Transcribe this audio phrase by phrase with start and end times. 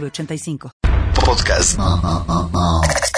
[0.00, 0.70] 906985.
[1.24, 1.78] Podcast.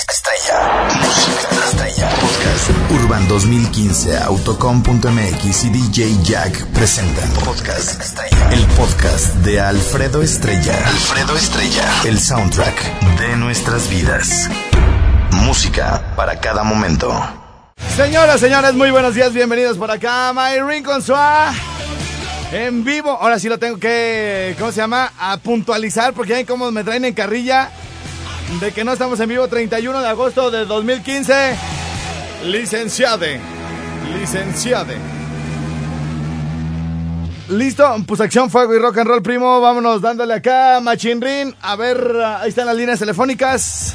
[0.09, 0.89] Estrella.
[1.01, 2.09] Música estrella.
[2.11, 2.71] Podcast.
[2.91, 8.53] Urban 2015, Autocom.mx y DJ Jack presentan Podcast Estrella.
[8.53, 10.77] El podcast de Alfredo Estrella.
[10.87, 11.85] Alfredo Estrella.
[12.05, 14.49] El soundtrack de nuestras vidas.
[15.33, 17.13] Música para cada momento.
[17.97, 21.53] Señoras, señores, muy buenos días, bienvenidos por acá, My Ring con Sua.
[22.53, 25.13] En vivo, ahora sí lo tengo que, ¿cómo se llama?
[25.19, 27.71] A puntualizar, porque hay como me traen en carrilla
[28.61, 31.57] de que no estamos en vivo 31 de agosto de 2015.
[32.45, 33.41] Licenciade,
[34.19, 34.97] licenciade.
[37.49, 39.61] Listo, pues acción, fuego y rock and roll, primo.
[39.61, 41.55] Vámonos dándole acá, Machinrin.
[41.63, 41.99] A ver,
[42.41, 43.95] ahí están las líneas telefónicas.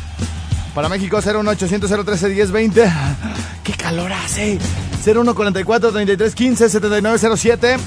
[0.76, 2.92] Para México 01800 013 1020.
[3.64, 4.58] ¡Qué calor hace!
[5.04, 7.78] 0144 33 15 7907.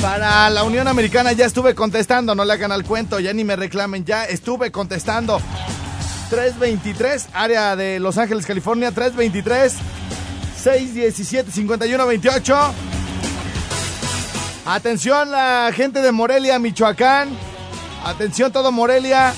[0.00, 3.54] Para la Unión Americana ya estuve contestando, no le hagan al cuento, ya ni me
[3.56, 5.40] reclamen, ya estuve contestando.
[6.30, 9.74] 323, área de Los Ángeles, California, 323
[10.56, 12.56] 617 5128.
[14.66, 17.28] Atención la gente de Morelia, Michoacán.
[18.04, 19.34] Atención todo Morelia.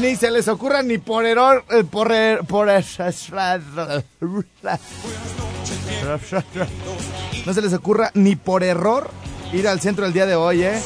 [0.00, 2.84] Ni se les ocurra ni por error, eh, por, er- por er-
[7.46, 9.10] no se les ocurra ni por error
[9.52, 10.80] ir al centro el día de hoy, ¿eh?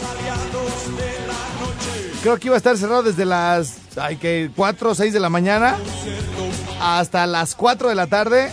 [2.22, 3.78] Creo que iba a estar cerrado desde las
[4.20, 5.76] que 4 o 6 de la mañana
[6.80, 8.50] hasta las 4 de la tarde.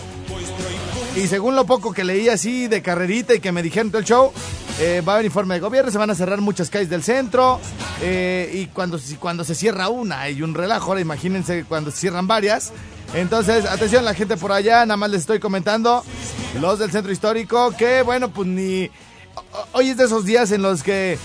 [1.16, 4.04] Y según lo poco que leí así de carrerita y que me dijeron todo el
[4.04, 4.32] show,
[4.80, 7.60] eh, va a haber informe de gobierno, se van a cerrar muchas calles del centro.
[8.02, 12.26] eh, y cuando, cuando se cierra una hay un relajo, ahora imagínense cuando se cierran
[12.26, 12.72] varias.
[13.12, 16.04] Entonces, atención la gente por allá, nada más les estoy comentando,
[16.60, 18.90] los del centro histórico, que bueno, pues ni...
[19.52, 21.18] ho- Hoy es de esos días en los que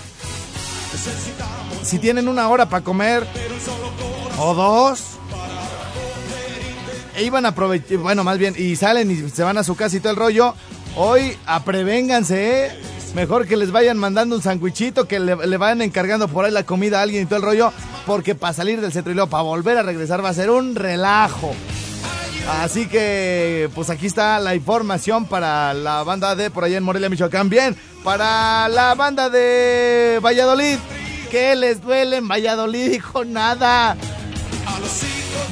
[1.82, 3.26] si tienen una hora para comer
[4.38, 5.00] o dos,
[7.16, 9.96] e iban a aprovechar, bueno, más bien, y salen y se van a su casa
[9.96, 10.54] y todo el rollo,
[10.96, 12.72] hoy aprevénganse, ¿eh?
[13.14, 16.64] Mejor que les vayan mandando un sandwichito, que le, le vayan encargando por ahí la
[16.64, 17.72] comida a alguien y todo el rollo,
[18.04, 20.74] porque para salir del centro y luego para volver a regresar va a ser un
[20.74, 21.54] relajo.
[22.48, 27.08] Así que, pues aquí está la información para la banda de por allá en Morelia,
[27.08, 27.48] Michoacán.
[27.48, 30.78] Bien, para la banda de Valladolid.
[31.30, 32.90] ¿Qué les duele en Valladolid?
[32.92, 33.96] Dijo nada.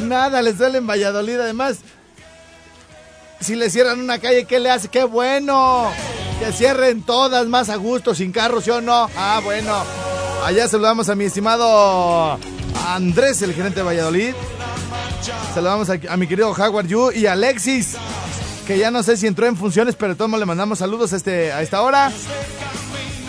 [0.01, 1.41] Nada les duele en Valladolid.
[1.41, 1.79] Además,
[3.41, 4.89] si le cierran una calle, ¿qué le hace?
[4.89, 5.91] ¡Qué bueno!
[6.39, 9.11] Que cierren todas más a gusto, sin carros, ¿sí o no?
[9.17, 9.75] Ah, bueno.
[10.45, 12.39] Allá saludamos a mi estimado
[12.87, 14.35] Andrés, el gerente de Valladolid.
[15.55, 17.97] Saludamos a, a mi querido Howard Yu y Alexis,
[18.67, 21.17] que ya no sé si entró en funciones, pero de todos le mandamos saludos a,
[21.17, 22.13] este, a esta hora.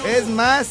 [0.07, 0.67] Es más,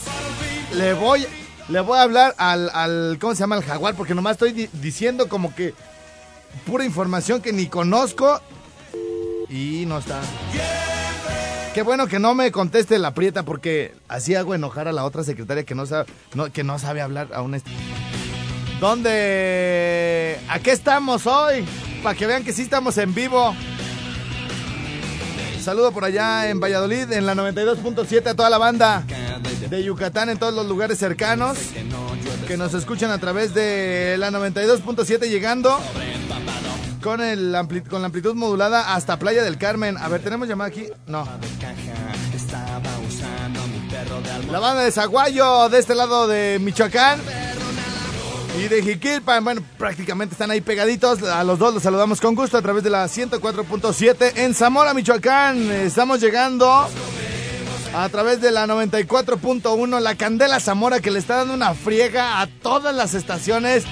[0.75, 1.27] le voy,
[1.69, 3.57] le voy a hablar al, al ¿cómo se llama?
[3.57, 5.75] Al jaguar, porque nomás estoy di- diciendo como que
[6.67, 8.41] pura información que ni conozco
[9.49, 10.21] y no está.
[11.75, 15.25] Qué bueno que no me conteste la prieta porque así hago enojar a la otra
[15.25, 16.07] secretaria que no sabe,
[16.53, 17.55] que no sabe hablar aún.
[17.57, 17.71] Este.
[18.85, 20.39] ¿Dónde?
[20.47, 21.65] ¿A qué estamos hoy?
[22.03, 23.57] Para que vean que sí estamos en vivo.
[25.59, 29.03] Saludo por allá en Valladolid, en la 92.7 a toda la banda
[29.71, 31.57] de Yucatán, en todos los lugares cercanos,
[32.47, 35.81] que nos escuchan a través de la 92.7 llegando
[37.03, 39.97] con, el ampli- con la amplitud modulada hasta Playa del Carmen.
[39.97, 40.89] A ver, ¿tenemos llamada aquí?
[41.07, 41.27] No.
[44.53, 47.19] La banda de Zaguayo, de este lado de Michoacán.
[48.57, 51.23] Y de Jiquilpan, bueno, prácticamente están ahí pegaditos.
[51.25, 55.71] A los dos los saludamos con gusto a través de la 104.7 en Zamora, Michoacán.
[55.73, 56.89] Estamos llegando
[57.95, 62.47] a través de la 94.1, la Candela Zamora, que le está dando una friega a
[62.47, 63.85] todas las estaciones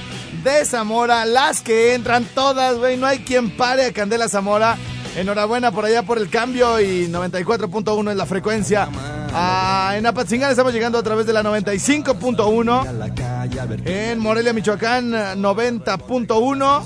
[0.45, 2.97] de Zamora, las que entran todas, güey.
[2.97, 4.79] No hay quien pare a Candela Zamora.
[5.17, 8.89] Enhorabuena por allá por el cambio y 94.1 es la frecuencia.
[9.35, 13.83] Ah, en Apatzingán estamos llegando a través de la 95.1.
[13.85, 16.85] En Morelia, Michoacán, 90.1.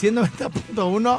[0.00, 1.18] 190.1.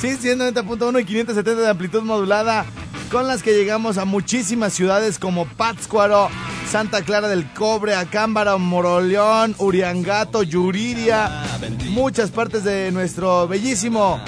[0.00, 2.64] Sí, 190.1 y 570 de amplitud modulada.
[3.10, 6.28] Con las que llegamos a muchísimas ciudades como Pátzcuaro,
[6.70, 11.44] Santa Clara del Cobre, Acámbara, Moroleón, Uriangato, Yuriria,
[11.88, 14.20] muchas partes de nuestro bellísimo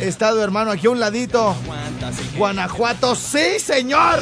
[0.00, 1.54] estado hermano, aquí a un ladito,
[2.36, 4.20] Guanajuato, sí señor.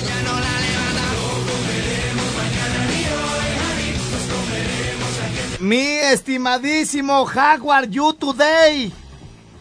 [5.59, 8.93] Mi estimadísimo Jaguar You Today.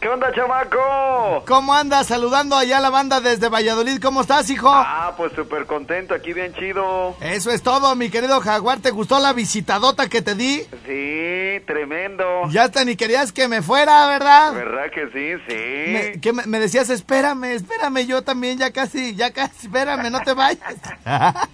[0.05, 1.43] ¿Qué onda, chamaco?
[1.47, 2.05] ¿Cómo andas?
[2.05, 3.99] Saludando allá a la banda desde Valladolid.
[3.99, 4.69] ¿Cómo estás, hijo?
[4.71, 7.17] Ah, pues súper contento, aquí bien chido.
[7.21, 8.81] Eso es todo, mi querido Jaguar.
[8.81, 10.61] ¿Te gustó la visitadota que te di?
[10.85, 12.23] Sí, tremendo.
[12.51, 14.53] Ya hasta ni querías que me fuera, ¿verdad?
[14.53, 15.43] ¿Verdad que sí?
[15.47, 15.91] Sí.
[15.91, 20.21] Me, que me, me decías, espérame, espérame, yo también ya casi, ya casi, espérame, no
[20.21, 20.75] te vayas.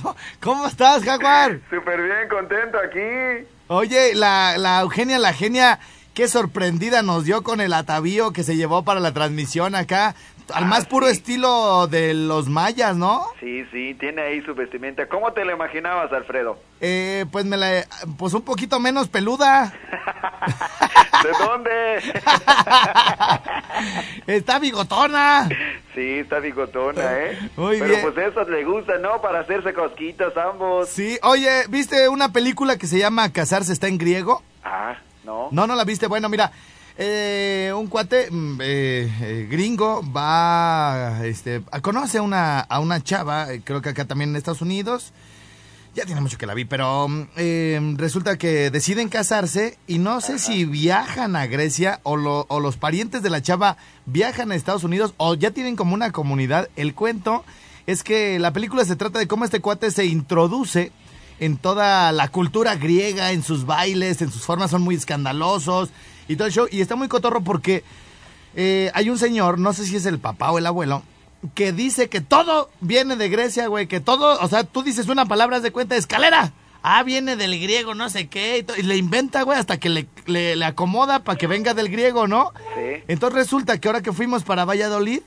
[0.00, 1.58] ¿Cómo, cómo estás, Jaguar?
[1.68, 3.48] Súper bien, contento aquí.
[3.66, 5.80] Oye, la, la Eugenia, la genia,
[6.18, 10.16] qué sorprendida nos dio con el atavío que se llevó para la transmisión acá.
[10.52, 11.12] Al más Ah, puro sí.
[11.12, 13.24] estilo de los mayas, ¿no?
[13.38, 15.06] Sí, sí, tiene ahí su vestimenta.
[15.06, 16.58] ¿Cómo te lo imaginabas, Alfredo?
[16.80, 17.84] Eh, pues me la,
[18.16, 19.72] pues un poquito menos peluda.
[21.22, 22.02] ¿De dónde?
[24.26, 25.48] Está bigotona.
[25.94, 27.38] sí, está bigotona, ¿eh?
[27.56, 28.00] Muy Pero bien.
[28.12, 29.20] pues esas le gustan, ¿no?
[29.22, 30.88] Para hacerse cosquitas ambos.
[30.88, 34.42] Sí, oye, ¿viste una película que se llama Casarse está en griego?
[34.64, 34.96] Ah,
[35.28, 35.48] ¿no?
[35.52, 36.06] No, no la viste.
[36.06, 36.50] Bueno, mira,
[36.96, 43.02] eh, un cuate mm, eh, eh, gringo va, este, a- conoce a una, a una
[43.02, 45.12] chava, eh, creo que acá también en Estados Unidos.
[45.94, 50.20] Ya tiene mucho que la vi, pero mm, eh, resulta que deciden casarse y no
[50.20, 53.76] sé si viajan a Grecia o, lo- o los parientes de la chava
[54.06, 56.68] viajan a Estados Unidos o ya tienen como una comunidad.
[56.76, 57.44] El cuento
[57.86, 60.92] es que la película se trata de cómo este cuate se introduce
[61.40, 65.90] en toda la cultura griega, en sus bailes, en sus formas son muy escandalosos
[66.28, 66.66] y todo el show.
[66.70, 67.84] Y está muy cotorro porque
[68.56, 71.02] eh, hay un señor, no sé si es el papá o el abuelo,
[71.54, 75.26] que dice que todo viene de Grecia, güey, que todo, o sea, tú dices una
[75.26, 76.52] palabra de cuenta, escalera.
[76.82, 80.06] Ah, viene del griego, no sé qué, y, y le inventa, güey, hasta que le,
[80.26, 82.52] le- le acomoda para que venga del griego, ¿no?
[82.76, 83.02] Sí.
[83.08, 85.20] Entonces resulta que ahora que fuimos para Valladolid,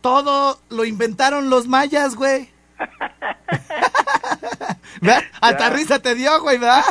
[0.00, 2.48] todo lo inventaron los mayas, güey.
[5.00, 5.24] ¿Verdad?
[5.40, 6.84] Hasta risa te dio, güey, ¿verdad?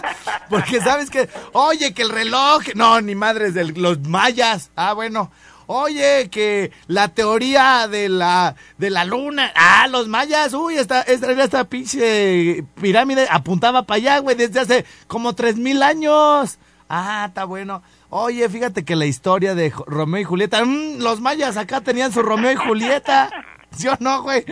[0.49, 4.71] Porque sabes que, oye, que el reloj, no, ni madres de los mayas.
[4.75, 5.31] Ah, bueno.
[5.65, 11.31] Oye, que la teoría de la de la luna, ah, los mayas, uy, esta esta,
[11.31, 16.59] esta pinche pirámide apuntaba para allá, güey, desde hace como tres mil años.
[16.89, 17.81] Ah, está bueno.
[18.09, 22.21] Oye, fíjate que la historia de Romeo y Julieta, mm, los mayas acá tenían su
[22.21, 23.31] Romeo y Julieta.
[23.75, 24.43] ¿Sí o no, güey?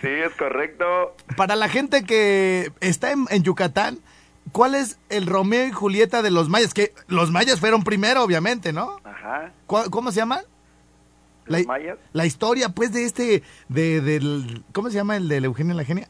[0.00, 1.16] Sí, es correcto.
[1.36, 3.98] Para la gente que está en, en Yucatán,
[4.52, 6.74] ¿cuál es el Romeo y Julieta de los mayas?
[6.74, 9.00] Que los mayas fueron primero, obviamente, ¿no?
[9.04, 9.52] Ajá.
[9.66, 10.42] ¿Cuál- ¿Cómo se llama?
[11.46, 11.98] ¿Los La, mayas?
[12.12, 16.08] la historia, pues, de este, de, del, ¿cómo se llama el de Eugenia la Genia?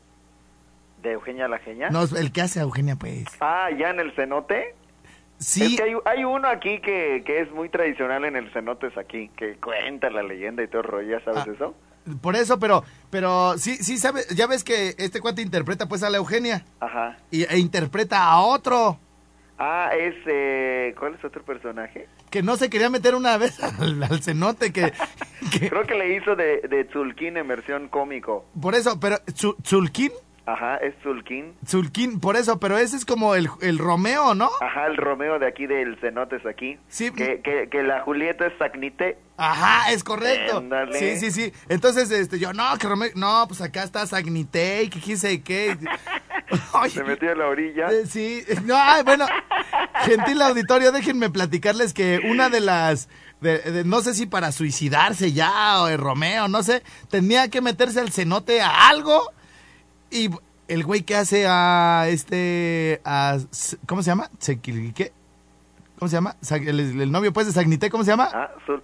[1.02, 1.88] ¿De Eugenia la Genia?
[1.90, 3.24] No, el que hace a Eugenia, pues.
[3.40, 4.74] Ah, ¿ya en el cenote?
[5.38, 8.86] Sí, Es que hay, hay uno aquí que, que es muy tradicional en el cenote,
[8.88, 11.52] es aquí, que cuenta la leyenda y todo el rollo, ¿ya sabes Ah.
[11.52, 11.74] eso?
[12.20, 16.10] Por eso, pero, pero sí, sí, sabes, ya ves que este cuate interpreta, pues, a
[16.10, 17.16] la Eugenia Ajá.
[17.30, 18.98] y, e interpreta a otro
[19.58, 20.14] Ah, es...
[20.26, 22.08] Eh, ¿Cuál es otro personaje?
[22.30, 24.92] que no se quería meter una vez al, al cenote, que,
[25.52, 28.46] que- Creo que le hizo de, de Tzulkin en versión cómico.
[28.60, 30.10] por eso, pero, Tzu- Tzulkin,
[30.44, 31.54] Ajá, es Tzulkin.
[31.64, 34.50] Tzulkin, por eso, pero ese es como el, el Romeo, ¿no?
[34.60, 36.78] Ajá, el Romeo de aquí del cenote es aquí.
[36.88, 37.12] Sí.
[37.12, 39.18] Que, que, que la Julieta es Sagnite.
[39.36, 40.64] Ajá, es correcto.
[40.94, 41.52] Sí, sí, sí.
[41.68, 45.78] Entonces, este, yo, no, que Romeo, no, pues acá está Sagnitei, que quise qué.
[46.74, 47.86] Oye, Se metió a la orilla.
[47.92, 49.26] eh, sí, no, ay, bueno,
[50.04, 53.08] gentil auditorio, déjenme platicarles que una de las,
[53.40, 57.60] de- de- no sé si para suicidarse ya, o el Romeo, no sé, tenía que
[57.60, 59.22] meterse al cenote a algo
[60.12, 60.30] y
[60.68, 63.38] el güey que hace a este, a,
[63.86, 64.30] ¿cómo se llama?
[64.92, 65.12] ¿qué?
[65.98, 66.36] ¿Cómo se llama?
[66.50, 68.28] El, el novio pues de Sagnité, ¿cómo se llama?
[68.32, 68.82] Ah, Zul-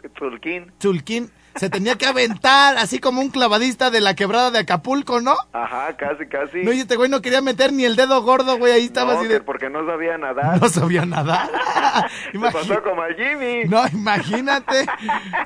[0.79, 1.31] Tzulkin.
[1.59, 5.37] Se tenía que aventar, así como un clavadista de la quebrada de Acapulco, ¿no?
[5.53, 6.63] Ajá, casi, casi.
[6.63, 9.19] No, y este güey no quería meter ni el dedo gordo, güey, ahí estaba No,
[9.21, 9.41] así que de...
[9.41, 10.61] porque no sabía nadar.
[10.61, 11.49] No sabía nadar.
[12.33, 13.65] Se Imagi- pasó como a Jimmy.
[13.67, 14.87] No, imagínate.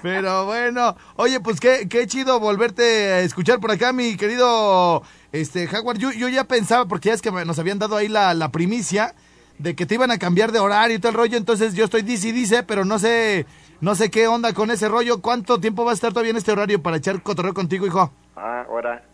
[0.03, 5.03] Pero bueno, oye, pues qué, qué chido volverte a escuchar por acá, mi querido
[5.33, 5.99] este Jaguar.
[5.99, 9.15] Yo, yo ya pensaba, porque ya es que nos habían dado ahí la, la primicia
[9.59, 12.03] de que te iban a cambiar de horario y todo el rollo, entonces yo estoy
[12.03, 13.47] dice y dice, pero no sé,
[13.83, 15.21] no sé qué onda con ese rollo.
[15.21, 18.11] ¿Cuánto tiempo va a estar todavía en este horario para echar cotorreo contigo, hijo?
[18.35, 19.05] Ah, ahora.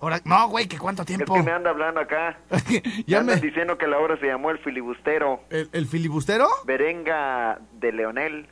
[0.00, 1.34] Ahora, no, güey, que cuánto Es tiempo.
[1.34, 2.38] que me anda hablando acá.
[3.06, 3.32] ya me me...
[3.32, 5.42] andan diciendo que la obra se llamó El Filibustero.
[5.50, 6.48] ¿El, el filibustero?
[6.64, 8.46] Berenga de Leonel.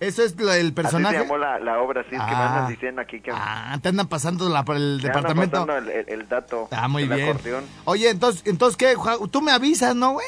[0.00, 1.16] Eso es lo- el personaje.
[1.16, 2.48] Así se llamó la, la obra, sí, es que me Ah.
[2.54, 3.30] andan diciendo aquí que...
[3.32, 5.66] Ah, te andan pasando la, el andan departamento.
[5.66, 7.28] pasando el, el- el dato Ah, muy bien.
[7.28, 7.64] acordeón.
[7.84, 8.94] Oye, entonces, entonces ¿qué?
[8.96, 9.16] Juan?
[9.30, 10.26] Tú me avisas, ¿no, güey?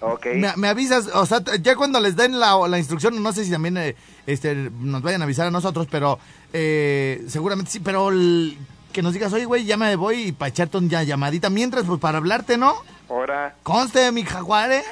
[0.00, 0.26] Ok.
[0.34, 3.50] Me, me avisas, o sea, ya cuando les den la, la instrucción, no sé si
[3.50, 6.18] también eh, este, nos vayan a avisar a nosotros, pero
[6.52, 8.58] eh, seguramente sí, pero el-
[8.92, 12.00] que nos digas, oye, güey, ya me voy y para echarte una llamadita mientras, pues
[12.00, 12.74] para hablarte, ¿no?
[13.10, 13.54] Ahora...
[13.62, 14.82] Conste, mi jaguar, ¿eh?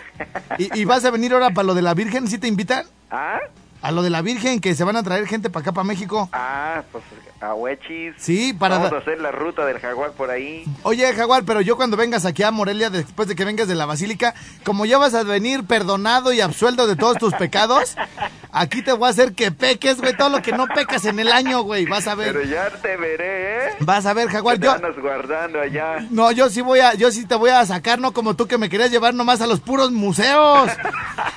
[0.58, 2.28] ¿Y, y vas a venir ahora para lo de la Virgen?
[2.28, 2.84] ¿Sí te invitan?
[3.10, 3.38] ¿Ah?
[3.84, 6.30] A lo de la Virgen, que se van a traer gente para acá, para México.
[6.32, 7.04] Ah, pues
[7.44, 8.14] a Huechis.
[8.16, 8.78] Sí, para...
[8.78, 10.64] Vamos a hacer la ruta del jaguar por ahí.
[10.82, 13.84] Oye, Jaguar, pero yo cuando vengas aquí a Morelia, después de que vengas de la
[13.84, 17.94] Basílica, como ya vas a venir perdonado y absuelto de todos tus pecados,
[18.52, 21.30] aquí te voy a hacer que peques, güey, todo lo que no pecas en el
[21.30, 22.48] año, güey, vas a Pero ver.
[22.48, 23.72] ya te veré, ¿eh?
[23.80, 24.72] Vas a ver, Jaguar, Te yo...
[24.72, 26.06] andas guardando allá.
[26.10, 28.56] No, yo sí voy a, yo sí te voy a sacar, no como tú que
[28.56, 30.70] me querías llevar nomás a los puros museos.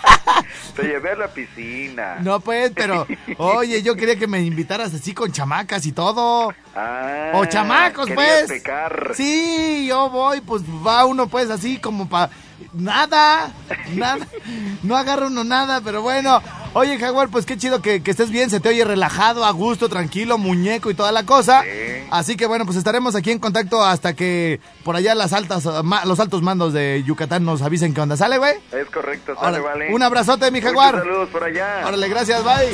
[0.77, 2.17] Te llevé a la piscina.
[2.21, 3.05] No, pues, pero,
[3.37, 6.53] oye, yo quería que me invitaras así con chamacas y todo.
[6.75, 8.47] Ah, O chamacos, pues.
[8.47, 9.11] pecar.
[9.15, 12.29] Sí, yo voy, pues va uno pues así como para
[12.73, 13.51] nada,
[13.95, 14.25] nada,
[14.83, 16.41] no agarra uno nada, pero bueno.
[16.79, 19.89] Oye, Jaguar, pues qué chido que, que estés bien, se te oye relajado, a gusto,
[19.89, 21.63] tranquilo, muñeco y toda la cosa.
[21.63, 22.05] Sí.
[22.11, 26.05] Así que bueno, pues estaremos aquí en contacto hasta que por allá las altas, ma-
[26.05, 28.15] los altos mandos de Yucatán nos avisen qué onda.
[28.15, 28.53] ¿Sale, güey?
[28.71, 29.93] Es correcto, sale, vale.
[29.93, 30.99] Un abrazote, mi Muchos Jaguar.
[30.99, 31.83] saludos por allá.
[31.87, 32.69] Órale, gracias, bye.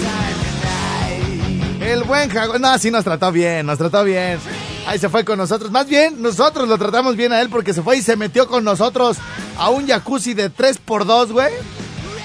[1.81, 2.59] El buen Jaguar.
[2.59, 4.37] No, sí nos trató bien, nos trató bien.
[4.85, 5.71] Ahí se fue con nosotros.
[5.71, 8.63] Más bien, nosotros lo tratamos bien a él porque se fue y se metió con
[8.63, 9.17] nosotros
[9.57, 11.51] a un jacuzzi de 3x2, güey.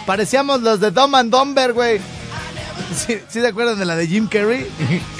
[0.09, 2.01] Parecíamos los de Dumb and Dumber, güey.
[2.97, 4.67] ¿Sí, sí se acuerdan de la de Jim Carrey?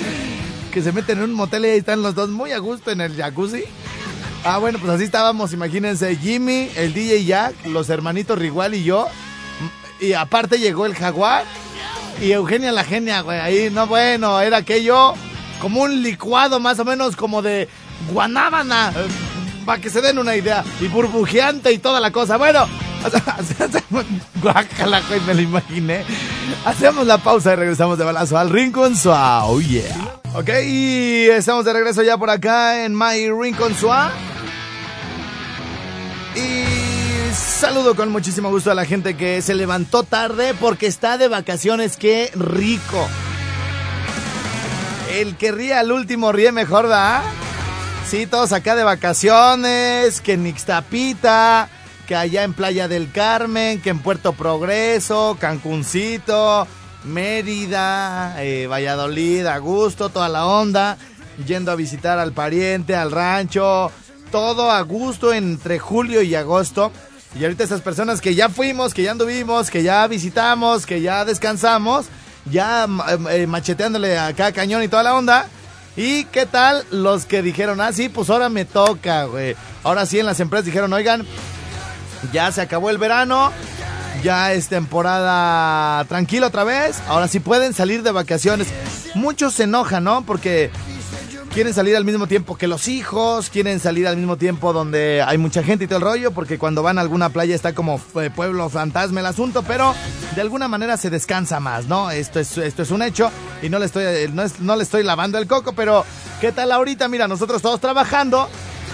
[0.73, 3.03] que se meten en un motel y ahí están los dos muy a gusto en
[3.03, 3.65] el jacuzzi.
[4.45, 9.09] Ah, bueno, pues así estábamos, imagínense, Jimmy, el DJ Jack, los hermanitos Rigual y yo.
[10.01, 11.45] Y aparte llegó el jaguar
[12.23, 13.41] y Eugenia la genia, güey.
[13.41, 15.13] Ahí, no, bueno, era aquello
[15.61, 17.69] como un licuado más o menos como de
[18.11, 18.95] guanábana.
[19.67, 20.65] Para que se den una idea.
[20.81, 22.39] Y burbujeante y toda la cosa.
[22.39, 22.67] Bueno,
[24.43, 26.05] guácala, güey, me lo imaginé.
[26.65, 29.45] Hacemos la pausa y regresamos de balazo al Rincón Suá.
[29.47, 30.21] Oh, yeah.
[30.35, 34.13] Ok, estamos de regreso ya por acá en My Rincón Suá.
[36.35, 41.29] Y saludo con muchísimo gusto a la gente que se levantó tarde porque está de
[41.29, 41.97] vacaciones.
[41.97, 43.09] ¡Qué rico!
[45.13, 47.23] El que ríe al último ríe mejor, ¿verdad?
[48.09, 51.69] Sí, todos acá de vacaciones, que en Ixtapita,
[52.09, 56.67] que allá en Playa del Carmen, que en Puerto Progreso, Cancuncito,
[57.05, 60.97] Mérida, eh, Valladolid, a gusto, toda la onda,
[61.47, 63.93] yendo a visitar al pariente, al rancho,
[64.33, 66.93] todo a gusto entre julio y agosto.
[67.39, 71.27] Y ahorita esas personas que ya fuimos, que ya anduvimos, que ya visitamos, que ya
[71.27, 72.07] descansamos,
[72.51, 72.87] ya
[73.31, 75.47] eh, macheteándole acá cañón y toda la onda.
[75.95, 79.57] ¿Y qué tal los que dijeron, ah, sí, pues ahora me toca, güey?
[79.85, 81.27] Ahora sí en las empresas dijeron, oigan,
[82.33, 83.53] ya se acabó el verano,
[84.23, 88.69] ya es temporada tranquila otra vez, ahora sí pueden salir de vacaciones.
[89.15, 90.23] Muchos se enojan, ¿no?
[90.23, 90.71] Porque
[91.55, 95.39] quieren salir al mismo tiempo que los hijos, quieren salir al mismo tiempo donde hay
[95.39, 98.31] mucha gente y todo el rollo, porque cuando van a alguna playa está como eh,
[98.35, 99.95] pueblo fantasma el asunto, pero
[100.35, 102.11] de alguna manera se descansa más, ¿no?
[102.11, 103.31] Esto es, esto es un hecho
[103.63, 106.05] y no le estoy, eh, no, es- no le estoy lavando el coco, pero
[106.41, 107.09] ¿qué tal ahorita?
[107.09, 108.49] Mira, nosotros todos trabajando,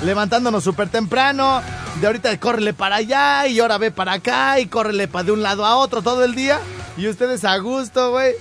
[0.04, 1.60] levantándonos súper temprano,
[2.00, 5.42] de ahorita córrele para allá y ahora ve para acá y córrele para de un
[5.42, 6.60] lado a otro todo el día
[6.96, 8.34] y ustedes a gusto, güey.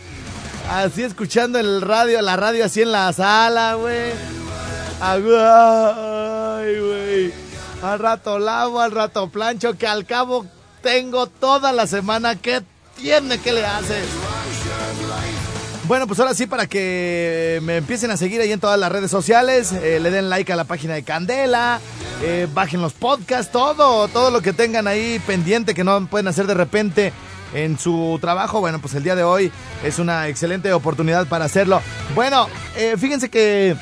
[0.70, 4.12] Así escuchando el radio, la radio así en la sala, güey.
[5.02, 5.22] Ay,
[6.80, 7.34] güey.
[7.82, 10.46] Al rato lavo, al rato plancho, que al cabo
[10.82, 12.36] tengo toda la semana.
[12.38, 12.64] ¿Qué
[12.96, 14.08] tiene que le haces?
[15.86, 19.12] Bueno, pues ahora sí, para que me empiecen a seguir ahí en todas las redes
[19.12, 21.82] sociales, eh, le den like a la página de Candela,
[22.22, 26.48] eh, bajen los podcasts, todo, todo lo que tengan ahí pendiente que no pueden hacer
[26.48, 27.12] de repente
[27.54, 28.62] en su trabajo.
[28.62, 29.52] Bueno, pues el día de hoy
[29.84, 31.82] es una excelente oportunidad para hacerlo.
[32.16, 32.48] Bueno,
[32.78, 33.76] eh, fíjense que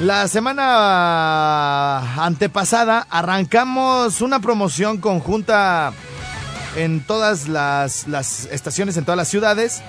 [0.00, 5.92] la semana antepasada arrancamos una promoción conjunta
[6.74, 9.80] en todas las, las estaciones, en todas las ciudades.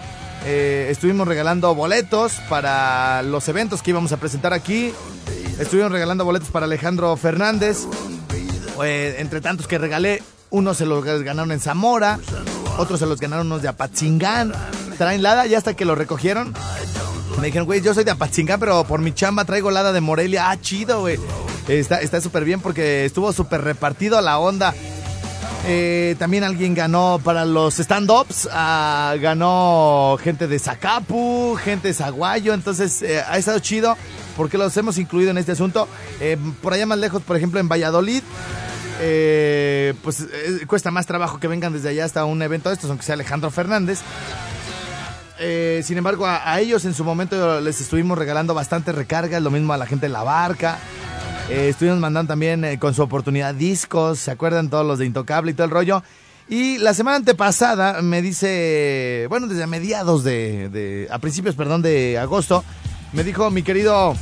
[0.47, 4.93] Eh, estuvimos regalando boletos para los eventos que íbamos a presentar aquí.
[5.59, 7.87] Estuvimos regalando boletos para Alejandro Fernández.
[8.83, 10.21] Eh, entre tantos que regalé,
[10.51, 12.19] unos se los ganaron en Zamora,
[12.77, 14.53] otros se los ganaron unos de Apatzingán.
[14.99, 16.53] Traen lada, ya hasta que lo recogieron.
[17.39, 20.51] Me dijeron, güey, yo soy de Apatzingán, pero por mi chamba traigo lada de Morelia.
[20.51, 21.19] Ah, chido, güey.
[21.67, 24.75] Está súper bien porque estuvo súper repartido la onda.
[25.67, 28.47] Eh, también alguien ganó para los stand-ups.
[28.51, 32.53] ah, ganó gente de Zacapu, gente de Zaguayo.
[32.53, 33.97] Entonces eh, ha estado chido
[34.37, 35.87] porque los hemos incluido en este asunto.
[36.19, 38.21] Eh, por allá más lejos, por ejemplo, en Valladolid.
[39.01, 40.27] eh, pues
[40.67, 43.49] cuesta más trabajo que vengan desde allá hasta un evento de estos, aunque sea Alejandro
[43.49, 43.99] Fernández.
[45.83, 49.73] Sin embargo, a, a ellos en su momento les estuvimos regalando bastante recargas, lo mismo
[49.73, 50.77] a la gente de la barca.
[51.47, 55.51] Eh, estuvimos mandando también eh, con su oportunidad discos, ¿se acuerdan todos los de Intocable
[55.51, 56.01] y todo el rollo?
[56.49, 62.63] Y la semana antepasada me dice, bueno, desde mediados de, a principios, perdón, de agosto,
[63.13, 64.15] me dijo mi querido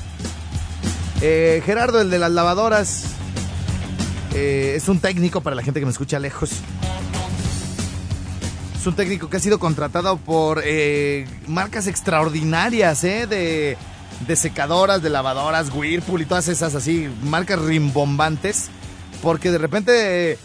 [1.21, 3.05] eh, Gerardo, el de las lavadoras,
[4.33, 6.51] eh, es un técnico para la gente que me escucha lejos.
[8.75, 10.61] Es un técnico que ha sido contratado por
[11.47, 13.27] marcas extraordinarias, ¿eh?
[13.27, 13.77] De,
[14.27, 18.69] de secadoras, de lavadoras, Whirlpool y todas esas así, marcas rimbombantes.
[19.21, 20.37] Porque de repente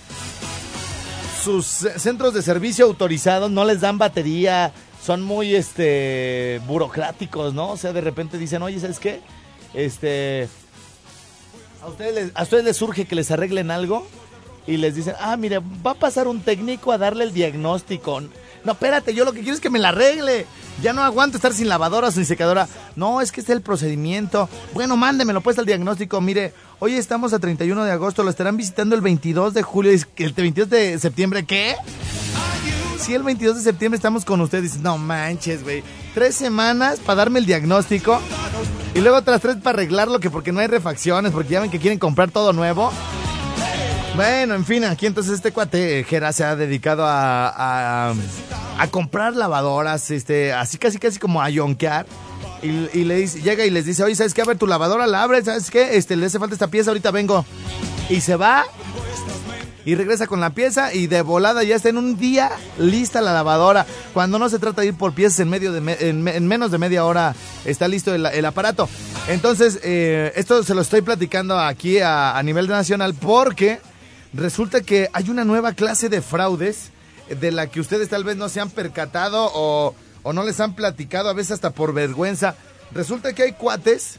[1.42, 4.72] sus ce- centros de servicio autorizados no les dan batería,
[5.04, 7.70] son muy este burocráticos, ¿no?
[7.70, 9.20] O sea, de repente dicen, oye, ¿sabes qué?
[9.74, 10.48] Este.
[11.82, 14.06] A ustedes, a ustedes les surge que les arreglen algo
[14.66, 18.20] y les dicen, ah, mire, va a pasar un técnico a darle el diagnóstico.
[18.64, 20.46] No, espérate, yo lo que quiero es que me la arregle.
[20.82, 22.68] Ya no aguanto estar sin lavadoras ni secadora.
[22.94, 24.48] No, es que este es el procedimiento.
[24.74, 26.20] Bueno, mándemelo pues al diagnóstico.
[26.20, 29.92] Mire, hoy estamos a 31 de agosto, lo estarán visitando el 22 de julio.
[29.92, 31.74] ¿El 22 de septiembre qué?
[32.98, 34.78] Sí, el 22 de septiembre estamos con ustedes.
[34.78, 35.82] No manches, güey.
[36.14, 38.20] Tres semanas para darme el diagnóstico.
[38.94, 41.78] Y luego otras tres para arreglarlo, que porque no hay refacciones, porque ya ven que
[41.78, 42.92] quieren comprar todo nuevo.
[44.18, 49.36] Bueno, en fin, aquí entonces este cuate, eh, Jera, se ha dedicado a, a, comprar
[49.36, 52.04] lavadoras, este, así casi casi como a yonkear.
[52.60, 52.66] Y,
[52.98, 54.42] y le dice, llega y les dice, oye, ¿sabes qué?
[54.42, 55.96] A ver, tu lavadora la abre, ¿sabes qué?
[55.96, 57.44] Este, le hace falta esta pieza, ahorita vengo.
[58.10, 58.64] Y se va
[59.84, 63.32] y regresa con la pieza y de volada ya está en un día lista la
[63.32, 63.86] lavadora.
[64.14, 66.44] Cuando no se trata de ir por piezas en medio de me- en, me- en
[66.48, 68.88] menos de media hora está listo el, aparato.
[69.28, 73.78] Entonces, eh, esto se lo estoy platicando aquí a nivel nacional porque
[74.32, 76.90] resulta que hay una nueva clase de fraudes
[77.28, 80.74] de la que ustedes tal vez no se han percatado o, o no les han
[80.74, 82.56] platicado, a veces hasta por vergüenza.
[82.92, 84.18] Resulta que hay cuates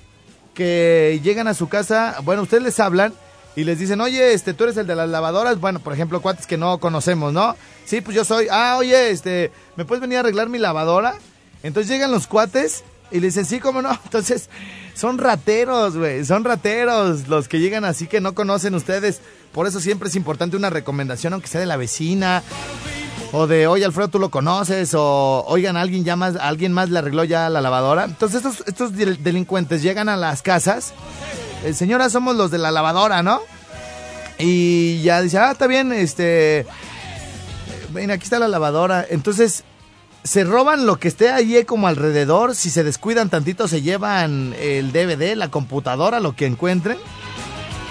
[0.53, 3.13] que llegan a su casa, bueno, ustedes les hablan
[3.55, 6.47] y les dicen, oye, este, tú eres el de las lavadoras, bueno, por ejemplo, cuates
[6.47, 7.55] que no conocemos, ¿no?
[7.85, 11.15] Sí, pues yo soy, ah, oye, este, ¿me puedes venir a arreglar mi lavadora?
[11.63, 13.91] Entonces llegan los cuates y le dicen, sí, cómo no.
[14.03, 14.49] Entonces,
[14.93, 19.21] son rateros, güey, son rateros los que llegan así que no conocen ustedes.
[19.51, 22.43] Por eso siempre es importante una recomendación, aunque sea de la vecina,
[23.31, 26.99] o de, oye, Alfredo, tú lo conoces, o oigan, alguien ya más, alguien más le
[26.99, 28.05] arregló ya la lavadora.
[28.05, 30.93] Entonces estos, estos del- delincuentes llegan a las casas,
[31.63, 33.41] eh, señora, somos los de la lavadora, ¿no?
[34.37, 36.65] Y ya dice, ah, está bien, este,
[37.91, 39.05] ven, aquí está la lavadora.
[39.09, 39.63] Entonces,
[40.23, 44.91] se roban lo que esté ahí como alrededor, si se descuidan tantito, se llevan el
[44.91, 46.97] DVD, la computadora, lo que encuentren,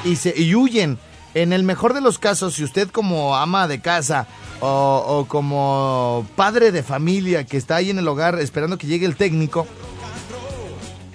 [0.05, 0.99] y, se, y huyen.
[1.39, 4.27] En el mejor de los casos, si usted como ama de casa
[4.59, 9.15] o, como padre de familia que está ahí en el hogar esperando que llegue el
[9.15, 9.65] técnico,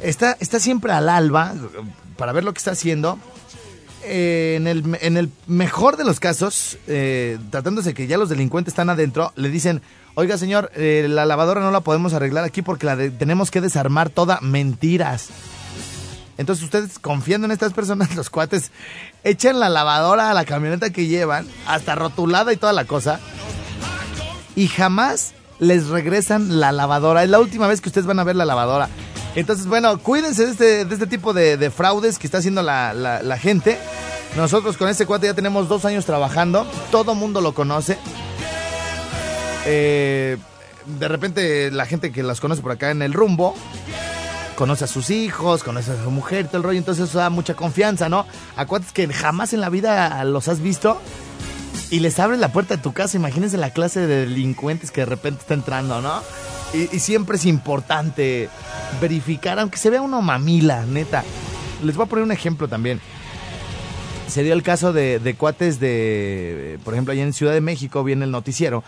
[0.02, 1.54] está, está siempre al alba
[2.16, 3.20] para ver lo que está haciendo.
[4.06, 8.72] Eh, en, el, en el mejor de los casos, eh, tratándose que ya los delincuentes
[8.72, 9.82] están adentro, le dicen,
[10.16, 14.10] oiga señor, eh, la lavadora no la podemos arreglar aquí porque la tenemos que desarmar
[14.10, 15.32] toda mentiras.
[16.38, 18.72] Entonces ustedes confiando en estas personas, los cuates,
[19.24, 23.20] echan la lavadora a la camioneta que llevan, hasta rotulada y toda la cosa,
[24.56, 27.24] y jamás les regresan la lavadora.
[27.24, 28.90] Es la última vez que ustedes van a ver la lavadora.
[29.36, 33.80] Entonces, bueno, cuídense de este, este tipo de, de fraudes que está haciendo la gente.
[34.36, 36.66] Nosotros con este cuate ya tenemos dos años trabajando.
[36.92, 37.98] Todo mundo lo conoce.
[39.66, 40.38] Eh,
[40.86, 43.56] de repente la gente que las conoce por acá en el rumbo
[44.64, 47.54] conoce a sus hijos, conoce a su mujer, todo el rollo, entonces eso da mucha
[47.54, 48.26] confianza, ¿no?
[48.56, 51.02] A cuates que jamás en la vida los has visto
[51.92, 55.06] y les abres la puerta de tu casa, imagínense la clase de delincuentes que de
[55.08, 56.24] repente está entrando, ¿no?
[56.74, 58.48] Y, siempre es importante
[59.02, 61.26] verificar, aunque se vea uno mamila, neta.
[61.84, 63.02] Les voy a poner un ejemplo también.
[64.30, 68.02] Se dio el caso de, de cuates de, por ejemplo, allá en Ciudad de México,
[68.06, 68.82] viene el noticiero,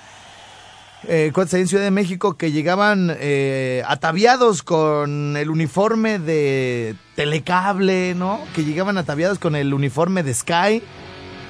[1.07, 8.15] eh, ahí en Ciudad de México que llegaban eh, ataviados con el uniforme de Telecable,
[8.15, 8.39] ¿no?
[8.53, 10.81] Que llegaban ataviados con el uniforme de Sky.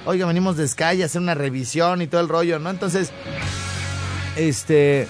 [0.06, 2.70] Oiga, venimos de Sky a hacer una revisión y todo el rollo, ¿no?
[2.70, 3.12] Entonces,
[4.36, 5.08] este...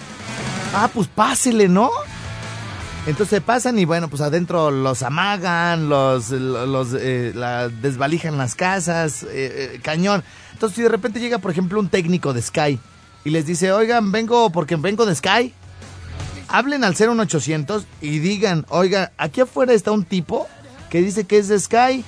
[0.74, 1.90] Ah, pues pásele, ¿no?
[3.08, 7.34] Entonces pasan y bueno, pues adentro los amagan, los, eh,
[7.82, 10.24] desvalijan las casas, eh, cañón.
[10.54, 12.80] Entonces si de repente llega, por ejemplo, un técnico de Sky
[13.26, 15.52] y les dice, oigan, vengo porque vengo de Sky,
[16.48, 20.48] hablen al 01800 y digan, oiga, aquí afuera está un tipo
[20.90, 22.06] que dice que es de Sky.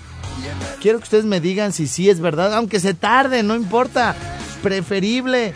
[0.79, 4.15] Quiero que ustedes me digan si sí es verdad, aunque se tarde, no importa.
[4.61, 5.53] Preferible.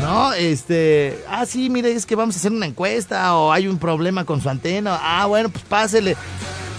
[0.00, 3.78] No, este, ah, sí, mire, es que vamos a hacer una encuesta o hay un
[3.78, 4.98] problema con su antena.
[5.00, 6.16] Ah, bueno, pues pásele.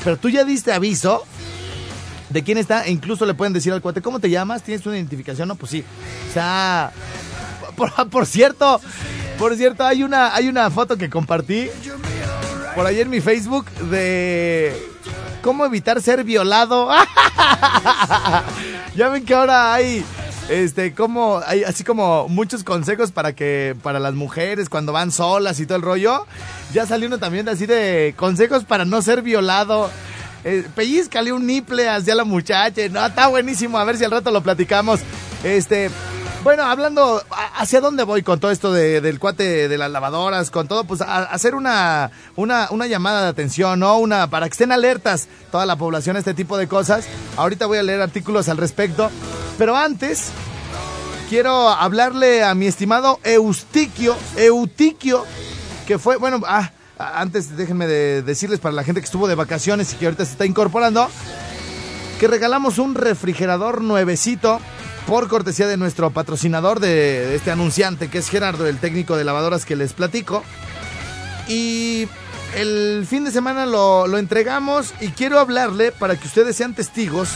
[0.03, 1.23] Pero tú ya diste aviso
[2.29, 4.63] de quién está e incluso le pueden decir al cuate, ¿cómo te llamas?
[4.63, 5.47] ¿Tienes una identificación?
[5.47, 5.85] No, pues sí.
[6.29, 6.91] O sea,
[7.75, 8.79] por, por cierto,
[9.37, 11.69] por cierto, hay una, hay una foto que compartí
[12.75, 14.73] por ahí en mi Facebook de
[15.41, 16.89] cómo evitar ser violado.
[18.95, 20.03] ya ven que ahora hay
[20.49, 25.59] este como hay así como muchos consejos para que para las mujeres cuando van solas
[25.59, 26.25] y todo el rollo.
[26.73, 29.89] Ya salió uno también así de consejos para no ser violado.
[30.45, 32.81] Eh, pellizcale un niple hacia la muchacha.
[32.89, 33.77] No, está buenísimo.
[33.77, 34.99] A ver si al rato lo platicamos.
[35.43, 35.89] Este,
[36.43, 37.23] bueno, hablando,
[37.55, 40.83] ¿hacia dónde voy con todo esto de, del cuate de las lavadoras, con todo?
[40.83, 43.97] Pues a, hacer una, una, una, llamada de atención, ¿no?
[43.97, 47.05] Una, para que estén alertas toda la población a este tipo de cosas.
[47.37, 49.09] Ahorita voy a leer artículos al respecto.
[49.57, 50.31] Pero antes,
[51.29, 55.23] quiero hablarle a mi estimado Eustiquio, Eutiquio,
[55.87, 59.93] que fue, bueno, ah, antes déjenme de decirles para la gente que estuvo de vacaciones
[59.93, 61.09] y que ahorita se está incorporando,
[62.19, 64.59] que regalamos un refrigerador nuevecito
[65.07, 69.65] por cortesía de nuestro patrocinador de, este anunciante, que es Gerardo, el técnico de lavadoras
[69.65, 70.43] que les platico.
[71.47, 72.07] Y
[72.55, 77.29] el fin de semana lo, lo entregamos y quiero hablarle para que ustedes sean testigos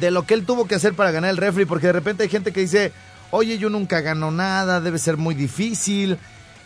[0.00, 2.28] de lo que él tuvo que hacer para ganar el refri, porque de repente hay
[2.28, 2.92] gente que dice,
[3.30, 6.18] oye, yo nunca gano nada, debe ser muy difícil,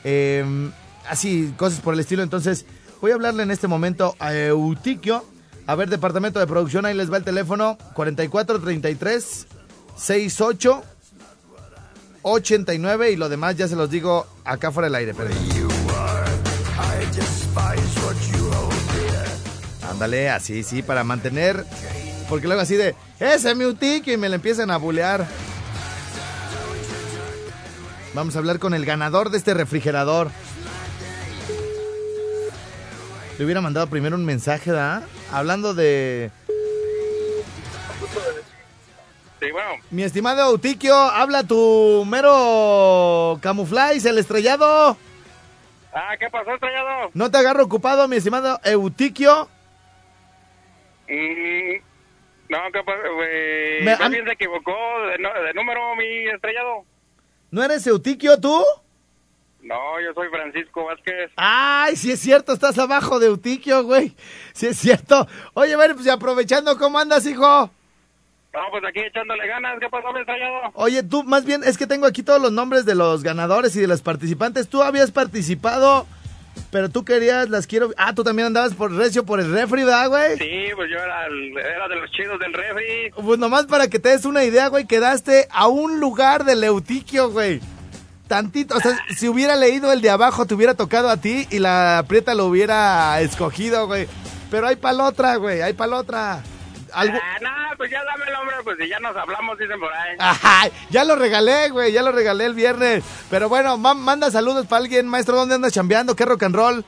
[0.05, 0.73] em,
[1.09, 2.23] así, cosas por el estilo.
[2.23, 2.66] Entonces,
[3.01, 5.25] voy a hablarle en este momento a Eutiquio.
[5.66, 9.47] A ver, departamento de producción, ahí les va el teléfono 4433
[9.96, 10.85] 68
[12.22, 15.14] 89 y lo demás ya se los digo acá fuera del aire.
[15.14, 15.31] Pero...
[19.90, 21.64] Ándale, así, sí, para mantener.
[22.29, 25.26] Porque luego así de, ese es mi y me le empiezan a bulear.
[28.14, 30.31] Vamos a hablar con el ganador de este refrigerador.
[33.38, 35.03] Le hubiera mandado primero un mensaje, ¿da?
[35.33, 36.31] Hablando de
[39.90, 44.96] mi estimado Eutiquio, habla tu mero camufláis, el estrellado.
[45.92, 47.11] Ah, ¿qué pasó, estrellado?
[47.14, 49.48] No te agarro ocupado, mi estimado Eutiquio.
[51.09, 51.83] Mm,
[52.48, 53.03] no, ¿qué pasó?
[53.83, 54.72] Me, ¿Alguien se equivocó
[55.07, 56.85] de, número, mi estrellado?
[57.50, 58.64] ¿No eres Eutiquio tú?
[59.62, 61.33] No, yo soy Francisco Vázquez.
[61.37, 64.14] Ay, sí es cierto, estás abajo de Eutiquio, güey.
[64.53, 65.26] Sí es cierto.
[65.55, 67.70] Oye, bueno, pues aprovechando, ¿cómo andas, hijo?
[68.52, 69.78] No, pues aquí echándole ganas.
[69.78, 70.72] ¿Qué pasó, estrellado?
[70.74, 73.80] Oye, tú, más bien, es que tengo aquí todos los nombres de los ganadores y
[73.80, 74.68] de los participantes.
[74.68, 76.04] Tú habías participado,
[76.72, 77.90] pero tú querías, las quiero...
[77.96, 80.36] Ah, tú también andabas por recio por el refri, ¿verdad, güey?
[80.36, 83.12] Sí, pues yo era, de los chidos del refri.
[83.22, 87.30] Pues nomás para que te des una idea, güey, quedaste a un lugar del Eutiquio,
[87.30, 87.60] güey.
[88.26, 91.58] Tantito, o sea, si hubiera leído el de abajo, te hubiera tocado a ti y
[91.58, 94.06] la prieta lo hubiera escogido, güey.
[94.50, 96.42] Pero hay para la otra, güey, hay para la otra.
[96.92, 97.18] ¿Algo?
[97.22, 100.70] Ah, no, pues ya dame el nombre, pues si ya nos hablamos, dicen por ahí.
[100.90, 103.05] ya lo regalé, güey, ya lo regalé el viernes.
[103.31, 106.16] Pero bueno, manda saludos para alguien, maestro, ¿dónde andas chambeando?
[106.16, 106.85] ¿Qué rock and roll?